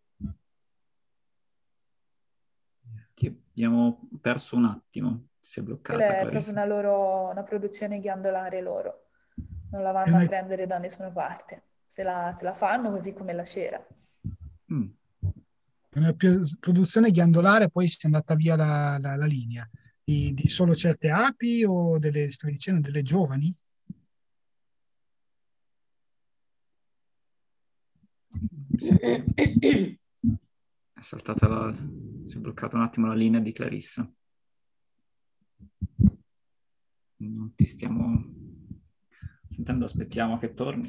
[3.15, 5.99] Ti abbiamo perso un attimo, si è bloccata.
[5.99, 9.07] Quella è proprio una, loro, una produzione ghiandolare loro,
[9.71, 13.33] non la vanno a prendere da nessuna parte, se la, se la fanno così come
[13.33, 13.83] la cera.
[14.71, 14.87] Mm.
[15.95, 16.15] Una
[16.61, 19.67] produzione ghiandolare, poi si è andata via la, la, la linea
[20.05, 23.55] di, di solo certe api o delle, stavi dicendo, delle giovani?
[30.93, 31.73] È saltata la...
[32.25, 34.11] si è bloccata un attimo la linea di Clarissa.
[37.17, 38.25] Non ti stiamo
[39.49, 40.89] sentendo, aspettiamo che torni.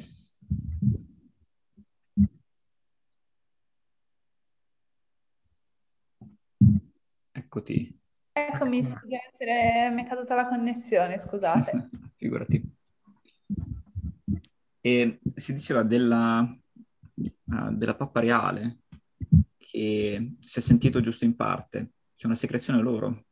[7.30, 8.02] Eccoti.
[8.36, 9.90] Eccomi, sì, essere...
[9.90, 11.88] mi è caduta la connessione, scusate.
[12.16, 12.60] Figurati.
[14.80, 18.78] E si diceva della, uh, della pappa reale,
[19.56, 21.78] che si è sentito giusto in parte,
[22.16, 23.26] che è una secrezione loro.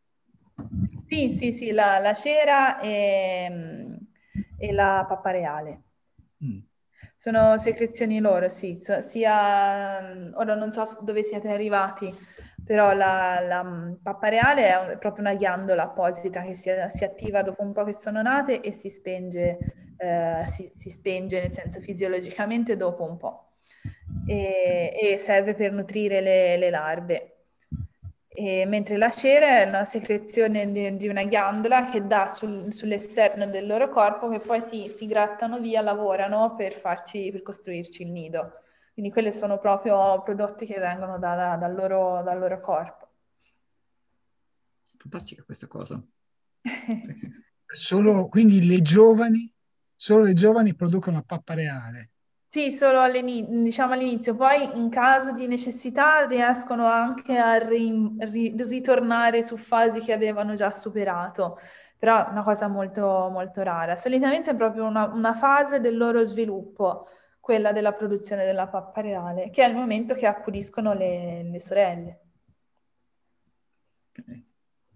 [1.08, 3.98] Sì, sì, sì, la, la cera e,
[4.56, 5.82] e, la pappa reale.
[6.44, 6.60] Mm.
[7.16, 12.14] Sono secrezioni loro, sì, sia, ora non so dove siete arrivati,
[12.64, 17.42] però la, la mm, pappa reale è proprio una ghiandola apposita che si, si, attiva
[17.42, 19.58] dopo un po' che sono nate e si spenge,
[19.96, 23.52] eh, si, si spenge nel senso fisiologicamente dopo un po'
[24.26, 27.26] e, e serve per nutrire le, le larve.
[28.34, 33.46] E mentre la cera è una secrezione di, di una ghiandola che dà sul, sull'esterno
[33.46, 38.10] del loro corpo che poi si, si grattano via, lavorano per, farci, per costruirci il
[38.10, 38.52] nido.
[38.92, 43.08] Quindi quelli sono proprio prodotti che vengono da, dal, loro, dal loro corpo.
[44.98, 46.02] Fantastica questa cosa.
[47.66, 49.52] solo, quindi le giovani,
[49.96, 52.10] solo le giovani producono la pappa reale.
[52.46, 58.54] Sì, solo all'inizio, diciamo all'inizio, poi in caso di necessità riescono anche a ri- ri-
[58.58, 61.58] ritornare su fasi che avevano già superato,
[61.98, 63.96] però è una cosa molto, molto rara.
[63.96, 67.08] Solitamente è proprio una, una fase del loro sviluppo
[67.42, 72.20] quella della produzione della pappa reale, che è il momento che accudiscono le, le sorelle.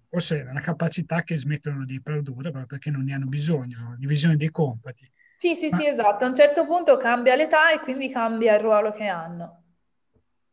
[0.09, 4.37] Forse è una capacità che smettono di produrre proprio perché non ne hanno bisogno, divisione
[4.37, 5.11] dei compiti.
[5.35, 5.77] Sì, sì, Ma...
[5.77, 6.23] sì, esatto.
[6.25, 9.65] A un certo punto cambia l'età e quindi cambia il ruolo che hanno,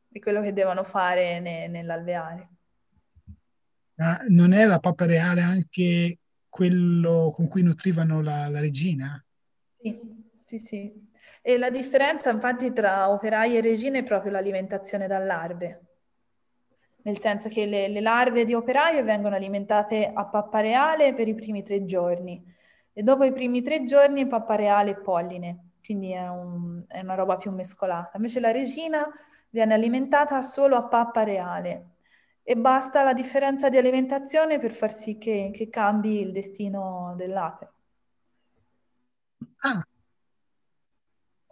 [0.07, 2.49] di quello che devono fare ne, nell'alveare.
[3.97, 6.17] Ma non è la pappa reale anche
[6.49, 9.23] quello con cui nutrivano la, la regina?
[9.77, 9.99] Sì,
[10.43, 11.11] sì, sì.
[11.45, 15.81] E la differenza infatti tra operai e regine è proprio l'alimentazione da larve,
[17.01, 21.35] nel senso che le, le larve di operaio vengono alimentate a pappa reale per i
[21.35, 22.41] primi tre giorni
[22.93, 27.15] e dopo i primi tre giorni pappa reale e polline, quindi è, un, è una
[27.15, 28.15] roba più mescolata.
[28.15, 29.05] Invece la regina
[29.49, 31.87] viene alimentata solo a pappa reale
[32.41, 37.71] e basta la differenza di alimentazione per far sì che, che cambi il destino dell'ape.
[39.59, 39.83] Ah.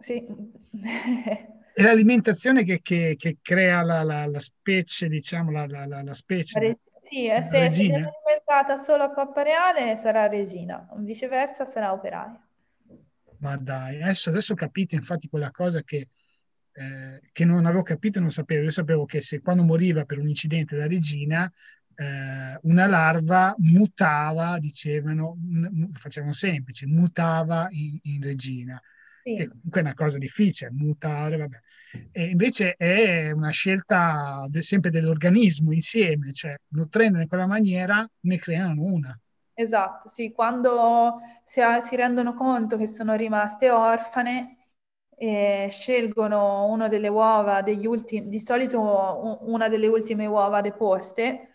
[0.02, 0.24] Sì.
[1.74, 6.58] È l'alimentazione che, che, che crea la, la, la, specie, diciamo, la, la specie.
[6.58, 11.92] Re- sì, eh, se, se viene alimentata solo a pappa reale sarà regina, viceversa sarà
[11.92, 12.46] operaia.
[13.38, 16.08] Ma dai, adesso, adesso ho capito infatti quella cosa che,
[16.72, 18.64] eh, che non avevo capito e non sapevo.
[18.64, 21.50] Io sapevo che se quando moriva per un incidente la regina,
[21.94, 25.36] eh, una larva mutava, dicevano,
[25.94, 28.80] facevano semplice, mutava in, in regina.
[29.24, 29.36] Sì.
[29.36, 31.60] Che comunque è una cosa difficile, mutare, vabbè.
[32.10, 38.38] E invece è una scelta de, sempre dell'organismo insieme, cioè nutrendone in quella maniera ne
[38.38, 39.18] creano una.
[39.54, 44.56] Esatto, sì, quando si, si rendono conto che sono rimaste orfane,
[45.16, 51.48] eh, scelgono una delle uova degli ultimi, di solito una delle ultime uova deposte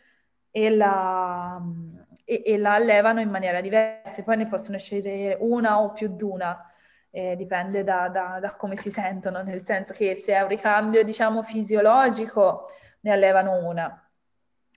[0.52, 1.60] e la,
[2.24, 6.24] e, e la allevano in maniera diversa, poi ne possono scegliere una o più di
[6.24, 6.67] una
[7.18, 11.04] eh, dipende da, da, da, come si sentono, nel senso che se è un ricambio,
[11.04, 12.70] diciamo, fisiologico,
[13.02, 14.10] ne allevano una,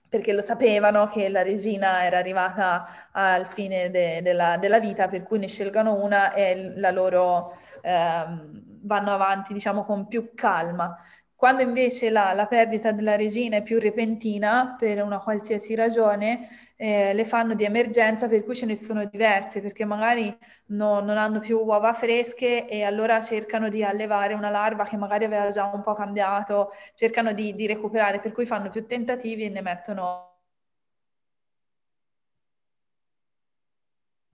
[0.09, 5.21] perché lo sapevano che la regina era arrivata al fine de, della, della, vita, per
[5.21, 10.97] cui ne scelgono una e la loro ehm, vanno avanti, diciamo, con più calma.
[11.41, 17.15] Quando invece la, la, perdita della regina è più repentina, per una qualsiasi ragione, eh,
[17.15, 20.37] le fanno di emergenza, per cui ce ne sono diverse, perché magari
[20.67, 25.25] no, non hanno più uova fresche e allora cercano di allevare una larva che magari
[25.25, 29.49] aveva già un po' cambiato, cercano di, di recuperare, per cui fanno più tentativi e
[29.49, 30.29] ne mettono...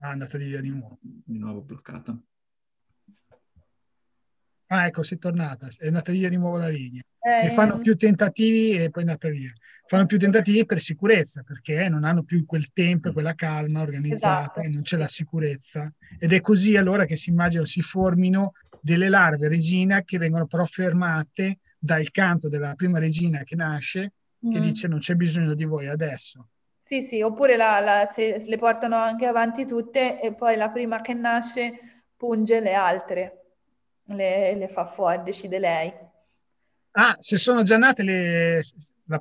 [0.00, 0.98] Ah, è andata di via di nuovo.
[1.00, 2.14] Di nuovo bloccata.
[4.70, 7.00] Ah, ecco, sei tornata, è andata via di nuovo la linea.
[7.20, 9.50] Eh, e fanno più tentativi e poi è andata via.
[9.86, 14.42] Fanno più tentativi per sicurezza, perché non hanno più quel tempo e quella calma organizzata
[14.42, 14.60] esatto.
[14.60, 15.90] e non c'è la sicurezza.
[16.18, 18.52] Ed è così allora che si immagino si formino
[18.82, 24.12] delle larve regina che vengono però fermate dal canto della prima regina che nasce,
[24.46, 24.52] mm.
[24.52, 26.48] che dice non c'è bisogno di voi adesso.
[26.78, 31.00] Sì, sì, oppure la, la, se le portano anche avanti tutte e poi la prima
[31.00, 33.38] che nasce punge le altre
[34.08, 35.92] le, le fa fuori, decide lei.
[36.92, 38.60] Ah, se sono già nate le,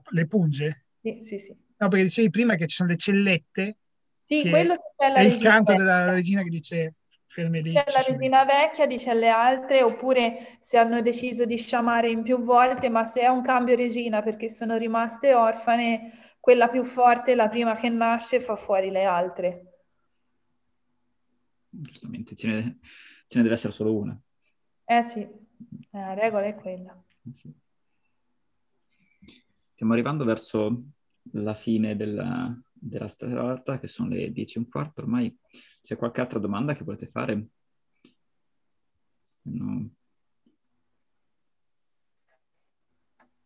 [0.10, 0.86] le punge?
[1.02, 1.56] Sì, sì, sì.
[1.78, 3.78] No, perché dicevi prima che ci sono le cellette.
[4.20, 5.86] Sì, quello è, è il canto vecchia.
[5.86, 6.94] della regina che dice
[7.28, 7.74] ferme lì.
[7.74, 12.44] C'è la regina vecchia, dice alle altre, oppure se hanno deciso di sciamare in più
[12.44, 17.48] volte, ma se è un cambio regina perché sono rimaste orfane, quella più forte, la
[17.48, 19.64] prima che nasce, fa fuori le altre.
[21.70, 22.80] Giustamente, ce ne,
[23.28, 24.20] ce ne deve essere solo una.
[24.90, 25.28] Eh sì,
[25.92, 27.04] la regola è quella.
[27.26, 27.54] Eh sì.
[29.70, 30.84] Stiamo arrivando verso
[31.34, 35.38] la fine della, della serata, che sono le 10 e un quarto ormai.
[35.82, 37.48] C'è qualche altra domanda che volete fare?
[39.22, 39.90] Se no,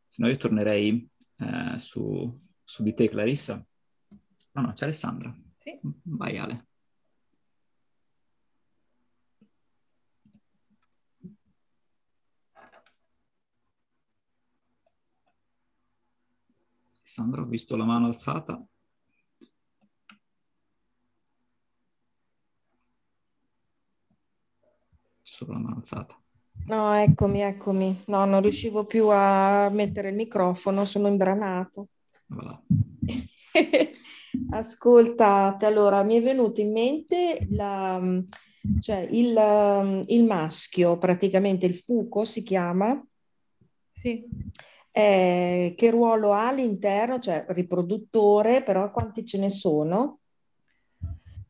[0.08, 3.66] Se no io tornerei eh, su, su di te, Clarissa.
[4.52, 5.36] No, no, c'è Alessandra.
[5.56, 5.80] Sì.
[6.04, 6.68] Vai Ale.
[17.12, 18.66] Sandra, ho visto la mano alzata.
[25.22, 26.18] C'è solo la mano alzata.
[26.68, 28.04] No, eccomi, eccomi.
[28.06, 31.90] No, non riuscivo più a mettere il microfono, sono imbranato.
[32.28, 32.64] Voilà.
[34.52, 38.02] Ascoltate, allora mi è venuto in mente la,
[38.80, 43.06] cioè il, il maschio, praticamente il fuco si chiama.
[43.92, 44.26] Sì
[44.92, 50.20] eh, che ruolo ha all'interno, cioè riproduttore, però quanti ce ne sono?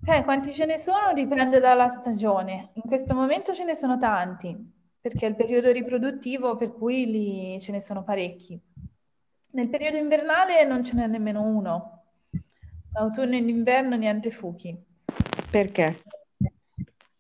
[0.04, 2.72] Eh, quanti ce ne sono dipende dalla stagione.
[2.74, 4.56] In questo momento ce ne sono tanti,
[5.00, 8.60] perché è il periodo riproduttivo per cui li, ce ne sono parecchi.
[9.52, 12.04] Nel periodo invernale non ce n'è nemmeno uno.
[12.94, 14.78] Autunno e inverno niente fuchi.
[15.50, 16.02] Perché?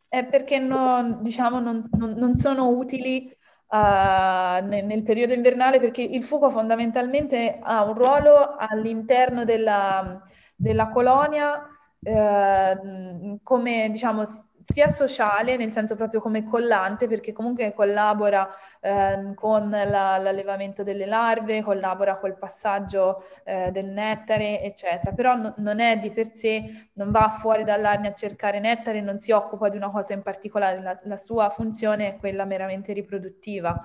[0.07, 3.31] È perché no, diciamo, non, non, non sono utili
[3.71, 10.21] uh, nel, nel, periodo invernale perché il fuoco fondamentalmente ha un ruolo all'interno della,
[10.55, 11.65] della colonia
[12.03, 14.23] eh, come diciamo
[14.65, 18.49] sia sociale, nel senso proprio come collante, perché comunque collabora
[18.79, 25.13] eh, con la, l'allevamento delle larve, collabora col passaggio eh, del nettare, eccetera.
[25.13, 29.19] Però no, non è di per sé, non va fuori dall'arnia a cercare nettare, non
[29.19, 33.79] si occupa di una cosa in particolare, la, la sua funzione è quella meramente riproduttiva.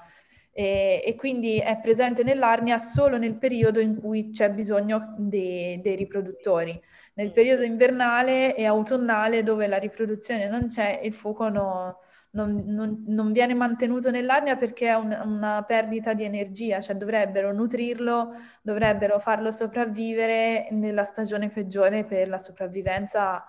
[0.59, 5.97] E, e, quindi è presente nell'arnia solo nel periodo in cui c'è bisogno dei, dei
[5.97, 6.81] riproduttori.
[7.17, 12.01] Nel periodo invernale e autunnale dove la riproduzione non c'è, il fuoco no,
[12.33, 17.53] non, non, non, viene mantenuto nell'arnia perché è un, una perdita di energia, cioè dovrebbero
[17.55, 23.43] nutrirlo, dovrebbero farlo sopravvivere nella stagione peggiore per la sopravvivenza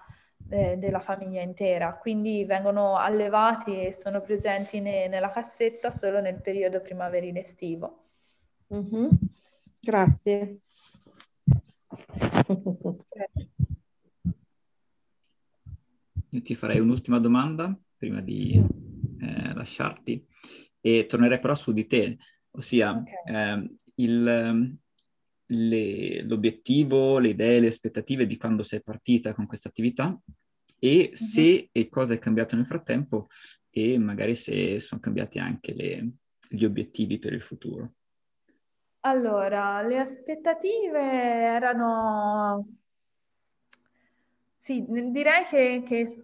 [0.49, 1.97] eh, della famiglia intera.
[1.97, 8.05] Quindi vengono allevati e sono presenti ne, nella cassetta solo nel periodo primaverile estivo.
[8.73, 9.09] Mm-hmm.
[9.81, 10.59] Grazie.
[16.29, 18.61] Io ti farei un'ultima domanda prima di
[19.19, 20.25] eh, lasciarti
[20.81, 22.17] e tornerei però su di te,
[22.51, 23.33] ossia okay.
[23.33, 24.77] eh, il,
[25.45, 30.19] le, l'obiettivo, le idee, le aspettative di quando sei partita con questa attività
[30.79, 31.69] e se uh-huh.
[31.71, 33.27] e cosa è cambiato nel frattempo
[33.69, 36.09] e magari se sono cambiati anche le,
[36.49, 37.93] gli obiettivi per il futuro.
[39.01, 42.67] Allora, le aspettative erano...
[44.67, 46.23] Sì, direi che, che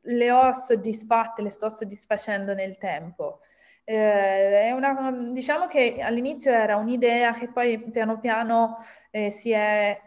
[0.00, 3.40] le ho soddisfatte, le sto soddisfacendo nel tempo.
[3.84, 8.76] Eh, una, diciamo che all'inizio era un'idea che poi piano piano
[9.10, 10.00] eh, si è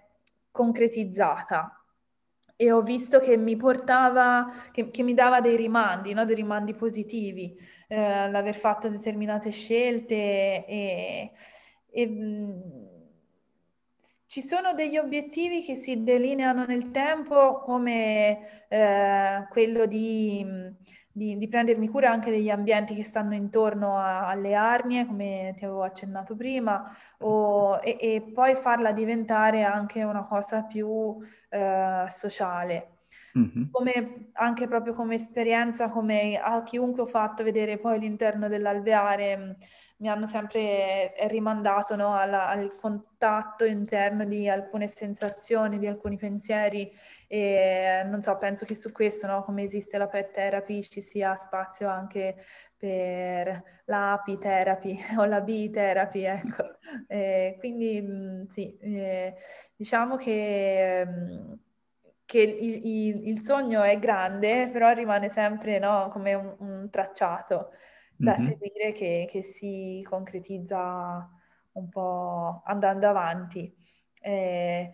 [0.50, 1.80] concretizzata
[2.56, 6.26] e ho visto che mi portava, che, che mi dava dei rimandi, no?
[6.26, 7.56] dei rimandi positivi,
[7.90, 10.16] eh, l'aver fatto determinate scelte
[10.66, 11.32] e,
[11.92, 12.97] e mh,
[14.28, 20.46] ci sono degli obiettivi che si delineano nel tempo come eh, quello di...
[21.18, 25.66] Di, di, prendermi cura anche degli ambienti che stanno intorno a, alle arnie, come ti
[25.66, 31.18] avevo accennato prima, o, e, e, poi farla diventare anche una cosa più
[31.50, 32.98] eh, sociale.
[33.36, 33.64] Mm-hmm.
[33.72, 39.58] Come, anche proprio come esperienza, come a chiunque ho fatto vedere poi l'interno dell'alveare
[39.98, 46.92] mi hanno sempre rimandato no, alla, al contatto interno di alcune sensazioni, di alcuni pensieri
[47.28, 51.36] e non so, penso che su questo, no, come esiste la pet therapy, ci sia
[51.38, 52.36] spazio anche
[52.78, 56.78] per la apitherapy o la B-therapy, ecco.
[57.08, 59.36] E quindi mh, sì, eh,
[59.76, 61.06] diciamo che...
[61.06, 61.60] Mh,
[62.28, 67.70] che il, il, il, sogno è grande, però rimane sempre no, come un, un tracciato
[68.18, 68.46] da mm-hmm.
[68.46, 71.30] seguire che, che, si concretizza
[71.74, 73.74] un po' andando avanti.
[74.20, 74.92] Eh,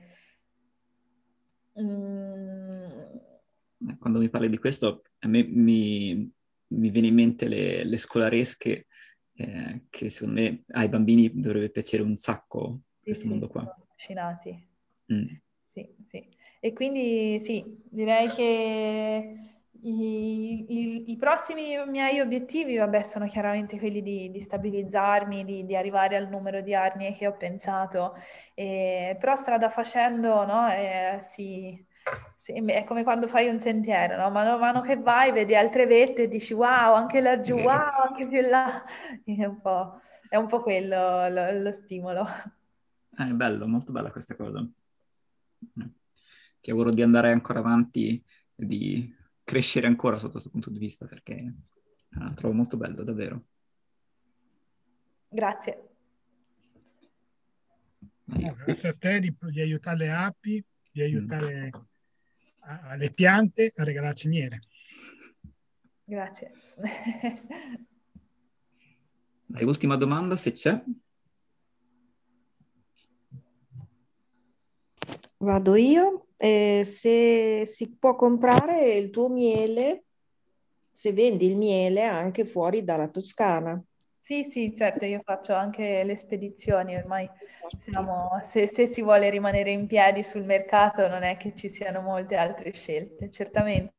[1.82, 2.92] mm...
[4.00, 6.32] Quando mi parli di questo, a me mi,
[6.68, 8.88] mi viene in mente le, le scolaresche
[9.36, 13.62] eh, che secondo me ai bambini dovrebbe piacere un sacco sì, questo sì, mondo qua.
[13.62, 14.68] Affascinati.
[15.12, 15.28] Mm.
[15.72, 16.30] Sì, sì.
[16.60, 19.53] E quindi sì, direi che
[19.86, 25.76] i, i, I, prossimi miei obiettivi, vabbè, sono chiaramente quelli di, di stabilizzarmi, di, di,
[25.76, 28.16] arrivare al numero di arnie che ho pensato,
[28.54, 31.86] eh, però strada facendo, no, eh, si,
[32.38, 34.30] si, è come quando fai un sentiero, no?
[34.30, 38.28] Mano a mano che vai, vedi altre vette e dici wow, anche laggiù, wow, anche
[38.28, 38.84] più là.
[39.26, 42.26] È un po', è un po quello lo, lo stimolo.
[43.18, 44.66] Eh, è bello, molto bella questa cosa.
[46.62, 48.24] Ti auguro di andare ancora avanti,
[48.56, 51.54] di crescere ancora sotto questo punto di vista perché
[52.20, 53.46] ah, trovo molto bello, davvero.
[55.30, 55.88] Grazie.
[58.26, 61.82] No, grazie a te di, di, aiutare le api, di aiutare mm.
[62.60, 64.62] a, le piante a regalarci miele.
[66.04, 66.52] Grazie.
[69.46, 70.84] Dai, ultima domanda se c'è.
[75.44, 80.06] Vado io eh, se si può comprare il tuo miele,
[80.90, 83.82] se vendi il miele anche fuori dalla Toscana.
[84.22, 87.30] Sì, sì, certo, io faccio anche le spedizioni, ormai
[87.80, 92.00] siamo, se, se, si vuole rimanere in piedi sul mercato non è che ci siano
[92.00, 93.92] molte altre scelte, certamente.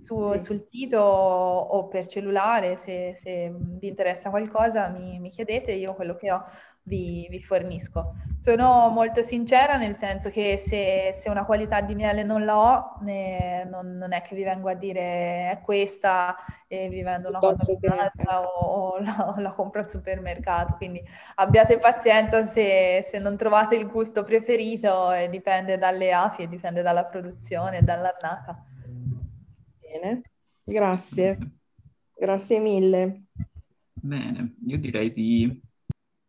[0.00, 0.38] Su, sì.
[0.40, 6.16] Sul sito o per cellulare, se, se vi interessa qualcosa mi, mi, chiedete, io quello
[6.16, 6.44] che ho
[6.82, 8.14] vi, vi, fornisco.
[8.38, 12.96] Sono molto sincera nel senso che se, se una qualità di miele non la ho,
[13.02, 16.36] ne, non, non, è che vi vengo a dire è questa
[16.66, 20.74] e vi vendo una cosa più o, o, la, o, la, compro al supermercato.
[20.76, 21.02] Quindi
[21.36, 27.04] abbiate pazienza se, se non trovate il gusto preferito, e dipende dalle api, dipende dalla
[27.04, 28.64] produzione, dall'annata.
[29.80, 30.22] Bene.
[30.64, 31.38] Grazie,
[32.14, 33.24] grazie mille.
[33.92, 35.60] Bene, io direi di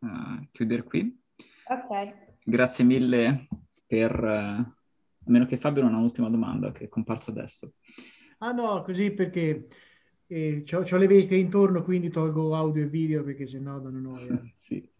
[0.02, 1.20] uh, chiudere qui.
[1.66, 2.14] Ok.
[2.44, 3.48] Grazie mille
[3.86, 4.22] per...
[4.22, 4.80] Uh,
[5.24, 7.74] a meno che Fabio non ha un'ultima domanda che è comparsa adesso.
[8.38, 9.68] Ah no, così perché
[10.26, 14.40] eh, ho le vesti intorno, quindi tolgo audio e video perché sennò danno noia.
[14.52, 14.90] sì.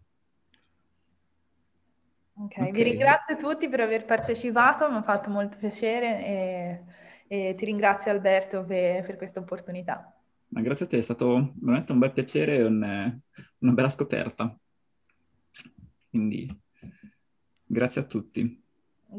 [2.35, 2.69] Okay.
[2.69, 6.83] ok, vi ringrazio tutti per aver partecipato, mi ha fatto molto piacere e,
[7.27, 10.15] e ti ringrazio Alberto per, per questa opportunità.
[10.49, 13.21] Ma grazie a te, è stato veramente un bel piacere e un,
[13.59, 14.57] una bella scoperta.
[16.13, 16.47] Quindi
[17.65, 18.62] grazie a tutti.